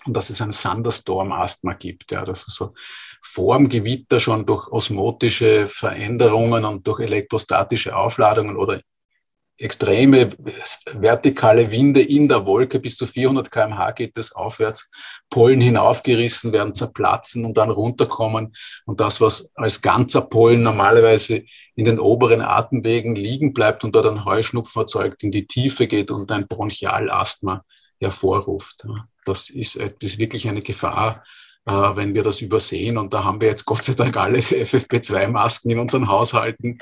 und 0.05 0.13
dass 0.13 0.29
es 0.29 0.41
ein 0.41 0.51
Thunderstorm-Asthma 0.51 1.73
gibt. 1.73 2.13
Ja, 2.13 2.23
dass 2.23 2.45
so 2.45 2.73
Formgewitter 3.21 4.21
schon 4.21 4.45
durch 4.45 4.69
osmotische 4.69 5.67
Veränderungen 5.67 6.63
und 6.63 6.87
durch 6.87 7.01
elektrostatische 7.01 7.93
Aufladungen 7.93 8.55
oder 8.55 8.81
extreme 9.57 10.29
vertikale 10.93 11.71
Winde 11.71 12.01
in 12.01 12.27
der 12.27 12.45
Wolke, 12.45 12.79
bis 12.79 12.95
zu 12.95 13.05
400 13.05 13.49
kmh 13.49 13.91
geht 13.91 14.17
es 14.17 14.35
aufwärts, 14.35 14.89
Pollen 15.29 15.61
hinaufgerissen 15.61 16.51
werden, 16.51 16.75
zerplatzen 16.75 17.45
und 17.45 17.57
dann 17.57 17.71
runterkommen. 17.71 18.53
Und 18.85 18.99
das, 18.99 19.19
was 19.19 19.51
als 19.55 19.81
ganzer 19.81 20.21
Pollen 20.21 20.63
normalerweise 20.63 21.43
in 21.75 21.85
den 21.85 21.99
oberen 21.99 22.41
Atemwegen 22.41 23.15
liegen 23.15 23.53
bleibt 23.53 23.83
und 23.83 23.95
dort 23.95 24.05
ein 24.05 24.25
Heuschnupfen 24.25 24.81
erzeugt, 24.83 25.23
in 25.23 25.31
die 25.31 25.47
Tiefe 25.47 25.87
geht 25.87 26.11
und 26.11 26.31
ein 26.31 26.47
Bronchialasthma 26.47 27.63
hervorruft. 27.99 28.85
Das 29.25 29.49
ist, 29.49 29.75
das 29.77 29.91
ist 30.01 30.19
wirklich 30.19 30.47
eine 30.47 30.61
Gefahr, 30.61 31.23
äh, 31.65 31.71
wenn 31.71 32.15
wir 32.15 32.23
das 32.23 32.41
übersehen. 32.41 32.97
Und 32.97 33.13
da 33.13 33.23
haben 33.23 33.41
wir 33.41 33.49
jetzt 33.49 33.65
Gott 33.65 33.83
sei 33.83 33.93
Dank 33.93 34.15
alle 34.15 34.39
FFP2-Masken 34.39 35.71
in 35.71 35.79
unseren 35.79 36.07
Haushalten, 36.07 36.77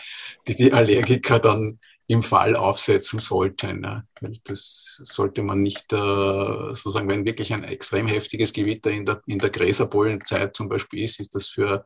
die 0.48 0.56
die 0.56 0.74
Allergiker 0.74 1.40
dann 1.40 1.80
im 2.08 2.22
Fall 2.22 2.56
aufsetzen 2.56 3.20
sollten. 3.20 3.84
Ja. 3.84 4.04
Das 4.44 5.02
sollte 5.04 5.42
man 5.42 5.62
nicht, 5.62 5.92
äh, 5.92 5.96
sozusagen, 5.98 7.10
wenn 7.10 7.26
wirklich 7.26 7.54
ein 7.54 7.64
extrem 7.64 8.08
heftiges 8.08 8.54
Gewitter 8.54 8.92
in 8.92 9.06
der, 9.06 9.22
in 9.26 9.40
der 9.40 9.50
Gräserpollenzeit 9.50 10.56
zum 10.56 10.70
Beispiel 10.70 11.04
ist, 11.04 11.20
ist 11.20 11.34
das 11.34 11.48
für 11.48 11.86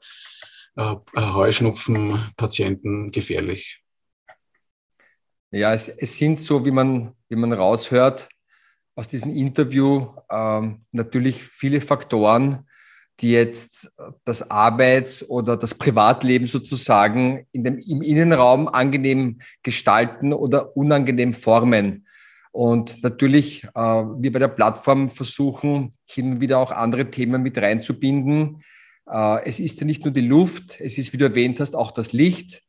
äh, 0.76 0.96
Heuschnupfenpatienten 1.16 3.12
gefährlich. 3.12 3.82
Ja, 5.52 5.74
es, 5.74 5.88
es, 5.88 6.18
sind 6.18 6.42
so, 6.42 6.64
wie 6.66 6.72
man, 6.72 7.16
wie 7.28 7.36
man 7.36 7.52
raushört 7.54 8.30
aus 8.96 9.08
diesem 9.08 9.36
Interview, 9.36 10.14
ähm, 10.30 10.86
natürlich 10.92 11.42
viele 11.42 11.82
Faktoren, 11.82 12.69
die 13.22 13.32
jetzt 13.32 13.92
das 14.24 14.50
Arbeits- 14.50 15.28
oder 15.30 15.58
das 15.58 15.74
Privatleben 15.74 16.48
sozusagen 16.48 17.46
in 17.52 17.64
dem, 17.64 17.80
im 17.80 18.02
Innenraum 18.02 18.68
angenehm 18.68 19.40
gestalten 19.62 20.34
oder 20.34 20.76
unangenehm 20.78 21.34
formen. 21.34 22.06
Und 22.52 23.04
natürlich, 23.04 23.64
äh, 23.64 23.80
wir 23.80 24.32
bei 24.32 24.40
der 24.40 24.48
Plattform 24.48 25.10
versuchen, 25.10 25.92
hin 26.06 26.34
und 26.34 26.42
wieder 26.42 26.60
auch 26.60 26.72
andere 26.72 27.12
Themen 27.12 27.44
mit 27.44 27.58
reinzubinden. 27.58 28.64
Äh, 29.10 29.44
es 29.46 29.60
ist 29.60 29.80
ja 29.80 29.86
nicht 29.86 30.04
nur 30.04 30.14
die 30.14 30.28
Luft, 30.28 30.80
es 30.80 30.98
ist, 30.98 31.14
wie 31.14 31.18
du 31.18 31.26
erwähnt 31.26 31.60
hast, 31.60 31.76
auch 31.76 31.92
das 31.92 32.12
Licht 32.14 32.64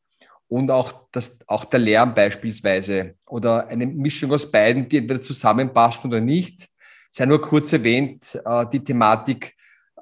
und 0.49 0.71
auch, 0.71 1.07
das, 1.13 1.39
auch 1.47 1.65
der 1.65 1.81
Lärm 1.81 2.15
beispielsweise 2.15 3.15
oder 3.29 3.69
eine 3.69 3.87
Mischung 3.87 4.33
aus 4.33 4.51
beiden, 4.51 4.89
die 4.89 4.99
entweder 4.99 5.23
zusammenpassen 5.23 6.11
oder 6.11 6.21
nicht. 6.21 6.69
Sei 7.11 7.25
nur 7.25 7.41
kurz 7.41 7.73
erwähnt, 7.73 8.41
äh, 8.45 8.67
die 8.73 8.85
Thematik 8.85 9.55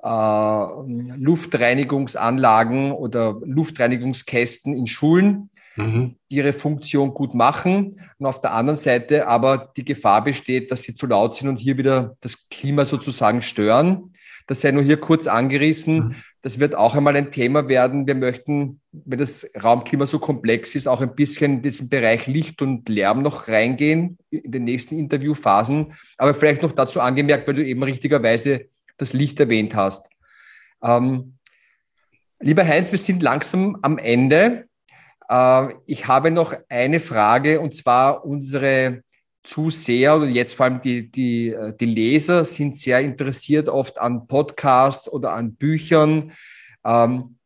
Luftreinigungsanlagen 0.05 2.93
oder 2.93 3.41
Luftreinigungskästen 3.45 4.75
in 4.75 4.87
Schulen, 4.87 5.51
mhm. 5.77 6.17
die 6.31 6.37
ihre 6.37 6.53
Funktion 6.53 7.15
gut 7.15 7.35
machen. 7.35 8.01
Und 8.19 8.27
auf 8.27 8.41
der 8.41 8.53
anderen 8.53 8.79
Seite 8.79 9.27
aber 9.27 9.73
die 9.77 9.85
Gefahr 9.85 10.25
besteht, 10.25 10.71
dass 10.71 10.83
sie 10.83 10.95
zu 10.95 11.07
laut 11.07 11.35
sind 11.35 11.49
und 11.49 11.59
hier 11.59 11.79
wieder 11.79 12.17
das 12.21 12.49
Klima 12.49 12.85
sozusagen 12.85 13.43
stören. 13.43 14.13
Das 14.49 14.63
sei 14.63 14.71
nur 14.71 14.83
hier 14.83 14.97
kurz 14.97 15.27
angerissen. 15.27 15.97
Mhm. 15.97 16.15
Das 16.41 16.59
wird 16.59 16.75
auch 16.75 16.95
einmal 16.95 17.17
ein 17.17 17.31
Thema 17.31 17.69
werden. 17.69 18.07
Wir 18.07 18.15
möchten, 18.15 18.81
wenn 18.93 19.19
das 19.19 19.47
Raumklima 19.63 20.07
so 20.07 20.19
komplex 20.19 20.75
ist, 20.75 20.87
auch 20.87 21.01
ein 21.01 21.15
bisschen 21.15 21.57
in 21.57 21.63
diesen 21.63 21.91
Bereich 21.91 22.27
Licht 22.27 22.63
und 22.63 22.89
Lärm 22.89 23.23
noch 23.23 23.49
reingehen 23.49 24.19
in 24.31 24.51
den 24.51 24.65
nächsten 24.65 24.99
Interviewphasen. 24.99 25.93
Aber 26.17 26.33
vielleicht 26.33 26.63
noch 26.63 26.73
dazu 26.73 27.01
angemerkt, 27.01 27.47
weil 27.47 27.57
du 27.57 27.65
eben 27.65 27.83
richtigerweise 27.83 28.69
das 28.99 29.13
Licht 29.13 29.41
erwähnt 29.41 29.75
hast. 29.75 30.11
Ähm, 30.83 31.39
lieber 32.41 32.67
Heinz, 32.67 32.91
wir 32.91 32.99
sind 32.99 33.23
langsam 33.23 33.79
am 33.83 33.99
Ende. 33.99 34.69
Äh, 35.29 35.75
ich 35.87 36.07
habe 36.07 36.31
noch 36.31 36.55
eine 36.69 37.01
Frage 37.01 37.61
und 37.61 37.75
zwar 37.75 38.25
unsere 38.25 39.03
Zuseher 39.45 40.17
oder 40.17 40.27
jetzt 40.27 40.55
vor 40.55 40.67
allem 40.67 40.83
die, 40.83 41.11
die, 41.11 41.49
äh, 41.49 41.75
die 41.75 41.87
Leser 41.87 42.45
sind 42.45 42.77
sehr 42.77 43.01
interessiert 43.01 43.69
oft 43.69 43.99
an 43.99 44.27
Podcasts 44.27 45.11
oder 45.11 45.33
an 45.33 45.55
Büchern. 45.55 46.33
Ähm, 46.85 47.37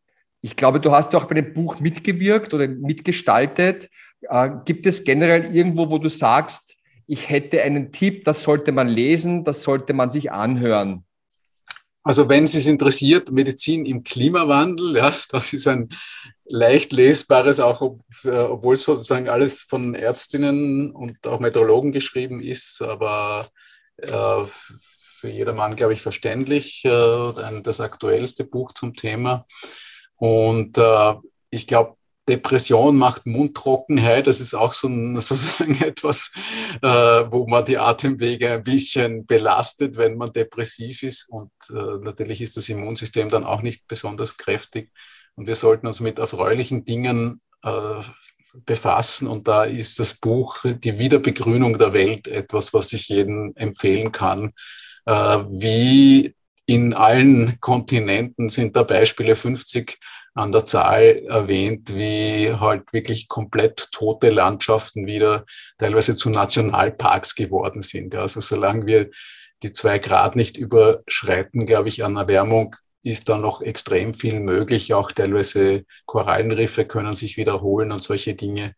ich 0.41 0.57
glaube, 0.57 0.81
du 0.81 0.91
hast 0.91 1.15
auch 1.15 1.27
bei 1.27 1.37
dem 1.37 1.55
Buch 1.55 1.79
mitgewirkt 1.79 2.53
oder 2.53 2.67
mitgestaltet. 2.67 3.88
Äh, 4.23 4.51
gibt 4.65 4.87
es 4.87 5.05
generell 5.05 5.55
irgendwo, 5.55 5.91
wo 5.91 5.99
du 5.99 6.09
sagst, 6.09 6.77
ich 7.07 7.29
hätte 7.29 7.62
einen 7.62 7.93
Tipp, 7.93 8.25
das 8.25 8.43
sollte 8.43 8.73
man 8.73 8.88
lesen, 8.88 9.45
das 9.45 9.62
sollte 9.62 9.93
man 9.93 10.11
sich 10.11 10.33
anhören? 10.33 11.05
Also 12.05 12.29
wenn 12.29 12.47
Sie 12.47 12.59
es 12.59 12.67
interessiert, 12.67 13.31
Medizin 13.31 13.87
im 13.87 14.03
Klimawandel, 14.03 14.97
ja, 14.97 15.15
das 15.31 15.53
ist 15.53 15.69
ein 15.69 15.88
leicht 16.45 16.93
lesbares, 16.93 17.61
auch 17.61 17.81
ob, 17.81 18.01
obwohl 18.25 18.75
es 18.75 18.83
sozusagen 18.83 19.29
alles 19.29 19.62
von 19.62 19.95
Ärztinnen 19.95 20.91
und 20.91 21.27
auch 21.27 21.38
Meteorologen 21.38 21.93
geschrieben 21.93 22.41
ist, 22.41 22.83
aber 22.83 23.49
äh, 23.99 24.43
für 25.23 25.29
jedermann, 25.29 25.77
glaube 25.77 25.93
ich, 25.93 26.03
verständlich, 26.03 26.85
äh, 26.85 27.61
das 27.62 27.81
aktuellste 27.81 28.45
Buch 28.45 28.73
zum 28.73 28.95
Thema. 28.95 29.47
Und 30.17 30.79
äh, 30.79 31.15
ich 31.51 31.69
glaube, 31.69 31.97
Depression 32.29 32.97
macht 32.97 33.27
Mundtrockenheit. 33.27 34.27
Das 34.27 34.41
ist 34.41 34.55
auch 34.55 34.73
so 34.73 34.89
ein, 34.89 35.15
sozusagen 35.21 35.81
etwas, 35.83 36.33
äh, 36.83 36.89
wo 36.89 37.47
man 37.47 37.65
die 37.65 37.79
Atemwege 37.79 38.53
ein 38.53 38.63
bisschen 38.63 39.27
belastet, 39.27 39.97
wenn 39.97 40.17
man 40.17 40.33
depressiv 40.33 41.03
ist. 41.03 41.29
Und 41.29 41.51
äh, 41.71 41.99
natürlich 42.03 42.41
ist 42.41 42.57
das 42.57 42.69
Immunsystem 42.69 43.29
dann 43.29 43.45
auch 43.45 43.63
nicht 43.63 43.87
besonders 43.87 44.37
kräftig. 44.37 44.91
Und 45.35 45.47
wir 45.47 45.55
sollten 45.55 45.87
uns 45.87 46.01
mit 46.01 46.19
erfreulichen 46.19 46.85
Dingen 46.85 47.41
äh, 47.63 48.01
befassen. 48.65 49.27
Und 49.27 49.49
da 49.49 49.65
ist 49.65 49.99
das 49.99 50.15
Buch 50.15 50.59
Die 50.65 50.99
Wiederbegrünung 50.99 51.79
der 51.79 51.93
Welt 51.93 52.29
etwas, 52.29 52.73
was 52.75 52.93
ich 52.93 53.09
jedem 53.09 53.53
empfehlen 53.57 54.13
kann. 54.13 54.53
Äh, 55.07 55.13
wie 55.49 56.35
in 56.67 56.95
allen 56.95 57.59
Kontinenten 57.61 58.49
sind 58.49 58.77
da 58.77 58.85
Beispiele 58.85 59.35
50 59.35 59.99
an 60.35 60.53
der 60.53 60.64
Zahl 60.64 61.25
erwähnt, 61.29 61.95
wie 61.95 62.53
halt 62.53 62.92
wirklich 62.92 63.29
komplett 63.29 63.88
tote 63.92 64.31
Landschaften 64.31 65.07
wieder 65.07 65.45
teilweise 65.79 66.16
zu 66.16 66.31
Nationalparks 66.31 67.35
geworden 67.35 67.83
sind. 67.83 68.14
Also 68.14 68.40
solange 68.40 68.87
wir 68.87 69.11
die 69.62 69.73
zwei 69.73 69.99
Grad 69.99 70.35
nicht 70.37 70.57
überschreiten, 70.57 71.66
glaube 71.66 71.88
ich, 71.88 72.05
an 72.05 72.16
Erwärmung 72.16 72.75
ist 73.05 73.29
da 73.29 73.37
noch 73.37 73.61
extrem 73.62 74.14
viel 74.14 74.40
möglich. 74.40 74.95
Auch 74.95 75.12
teilweise 75.12 75.85
Korallenriffe 76.07 76.85
können 76.85 77.14
sich 77.14 77.37
wiederholen 77.37 77.92
und 77.92 78.03
solche 78.03 78.35
Dinge. 78.35 78.75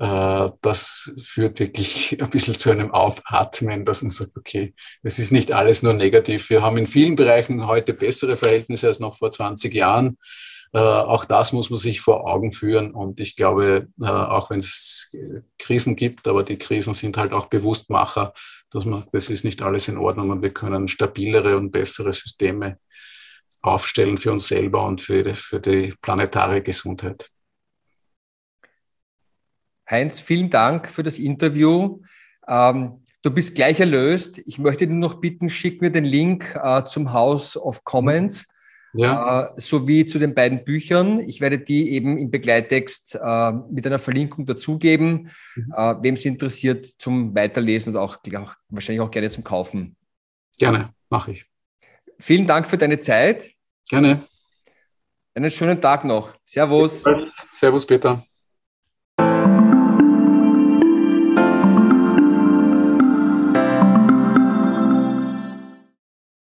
Äh, 0.00 0.50
das 0.62 1.12
führt 1.22 1.60
wirklich 1.60 2.16
ein 2.20 2.30
bisschen 2.30 2.56
zu 2.56 2.70
einem 2.70 2.90
Aufatmen, 2.90 3.84
dass 3.84 4.02
man 4.02 4.10
sagt, 4.10 4.36
okay, 4.36 4.74
es 5.02 5.18
ist 5.18 5.30
nicht 5.30 5.52
alles 5.52 5.82
nur 5.82 5.92
negativ. 5.92 6.48
Wir 6.48 6.62
haben 6.62 6.78
in 6.78 6.86
vielen 6.86 7.16
Bereichen 7.16 7.66
heute 7.66 7.92
bessere 7.92 8.36
Verhältnisse 8.36 8.86
als 8.86 8.98
noch 8.98 9.16
vor 9.16 9.30
20 9.30 9.74
Jahren. 9.74 10.16
Äh, 10.72 10.78
auch 10.78 11.26
das 11.26 11.52
muss 11.52 11.68
man 11.68 11.78
sich 11.78 12.00
vor 12.00 12.26
Augen 12.26 12.50
führen. 12.52 12.92
Und 12.92 13.20
ich 13.20 13.36
glaube, 13.36 13.88
äh, 14.00 14.06
auch 14.06 14.48
wenn 14.48 14.60
es 14.60 15.12
Krisen 15.58 15.96
gibt, 15.96 16.26
aber 16.26 16.44
die 16.44 16.56
Krisen 16.58 16.94
sind 16.94 17.18
halt 17.18 17.32
auch 17.32 17.46
Bewusstmacher, 17.46 18.32
dass 18.70 18.86
man, 18.86 19.04
das 19.12 19.28
ist 19.28 19.44
nicht 19.44 19.60
alles 19.60 19.88
in 19.88 19.98
Ordnung 19.98 20.30
und 20.30 20.40
wir 20.42 20.54
können 20.54 20.88
stabilere 20.88 21.58
und 21.58 21.72
bessere 21.72 22.12
Systeme 22.14 22.78
aufstellen 23.62 24.16
für 24.16 24.32
uns 24.32 24.48
selber 24.48 24.86
und 24.86 25.02
für 25.02 25.22
die, 25.22 25.34
für 25.34 25.60
die 25.60 25.92
planetare 26.00 26.62
Gesundheit. 26.62 27.30
Heinz, 29.90 30.20
vielen 30.20 30.50
Dank 30.50 30.88
für 30.88 31.02
das 31.02 31.18
Interview. 31.18 32.00
Ähm, 32.46 33.02
du 33.22 33.30
bist 33.30 33.54
gleich 33.54 33.80
erlöst. 33.80 34.38
Ich 34.46 34.58
möchte 34.58 34.86
dir 34.86 34.94
noch 34.94 35.14
bitten, 35.20 35.50
schick 35.50 35.82
mir 35.82 35.90
den 35.90 36.04
Link 36.04 36.58
äh, 36.62 36.84
zum 36.84 37.12
House 37.12 37.56
of 37.56 37.84
Commons 37.84 38.46
ja. 38.92 39.46
äh, 39.46 39.60
sowie 39.60 40.06
zu 40.06 40.18
den 40.18 40.34
beiden 40.34 40.64
Büchern. 40.64 41.20
Ich 41.20 41.40
werde 41.40 41.58
die 41.58 41.90
eben 41.90 42.18
im 42.18 42.30
Begleittext 42.30 43.18
äh, 43.20 43.52
mit 43.70 43.86
einer 43.86 43.98
Verlinkung 43.98 44.46
dazugeben, 44.46 45.30
mhm. 45.54 45.74
äh, 45.76 45.94
wem 46.02 46.14
es 46.14 46.24
interessiert 46.24 46.86
zum 46.86 47.34
Weiterlesen 47.34 47.94
und 47.94 48.00
auch, 48.00 48.18
auch 48.36 48.54
wahrscheinlich 48.68 49.00
auch 49.00 49.10
gerne 49.10 49.30
zum 49.30 49.44
Kaufen. 49.44 49.96
Gerne, 50.58 50.92
mache 51.08 51.32
ich. 51.32 51.46
Vielen 52.18 52.46
Dank 52.46 52.66
für 52.66 52.76
deine 52.76 52.98
Zeit. 52.98 53.52
Gerne. 53.88 54.24
Einen 55.34 55.50
schönen 55.50 55.80
Tag 55.80 56.04
noch. 56.04 56.34
Servus. 56.44 57.04
Servus, 57.54 57.86
Peter. 57.86 58.24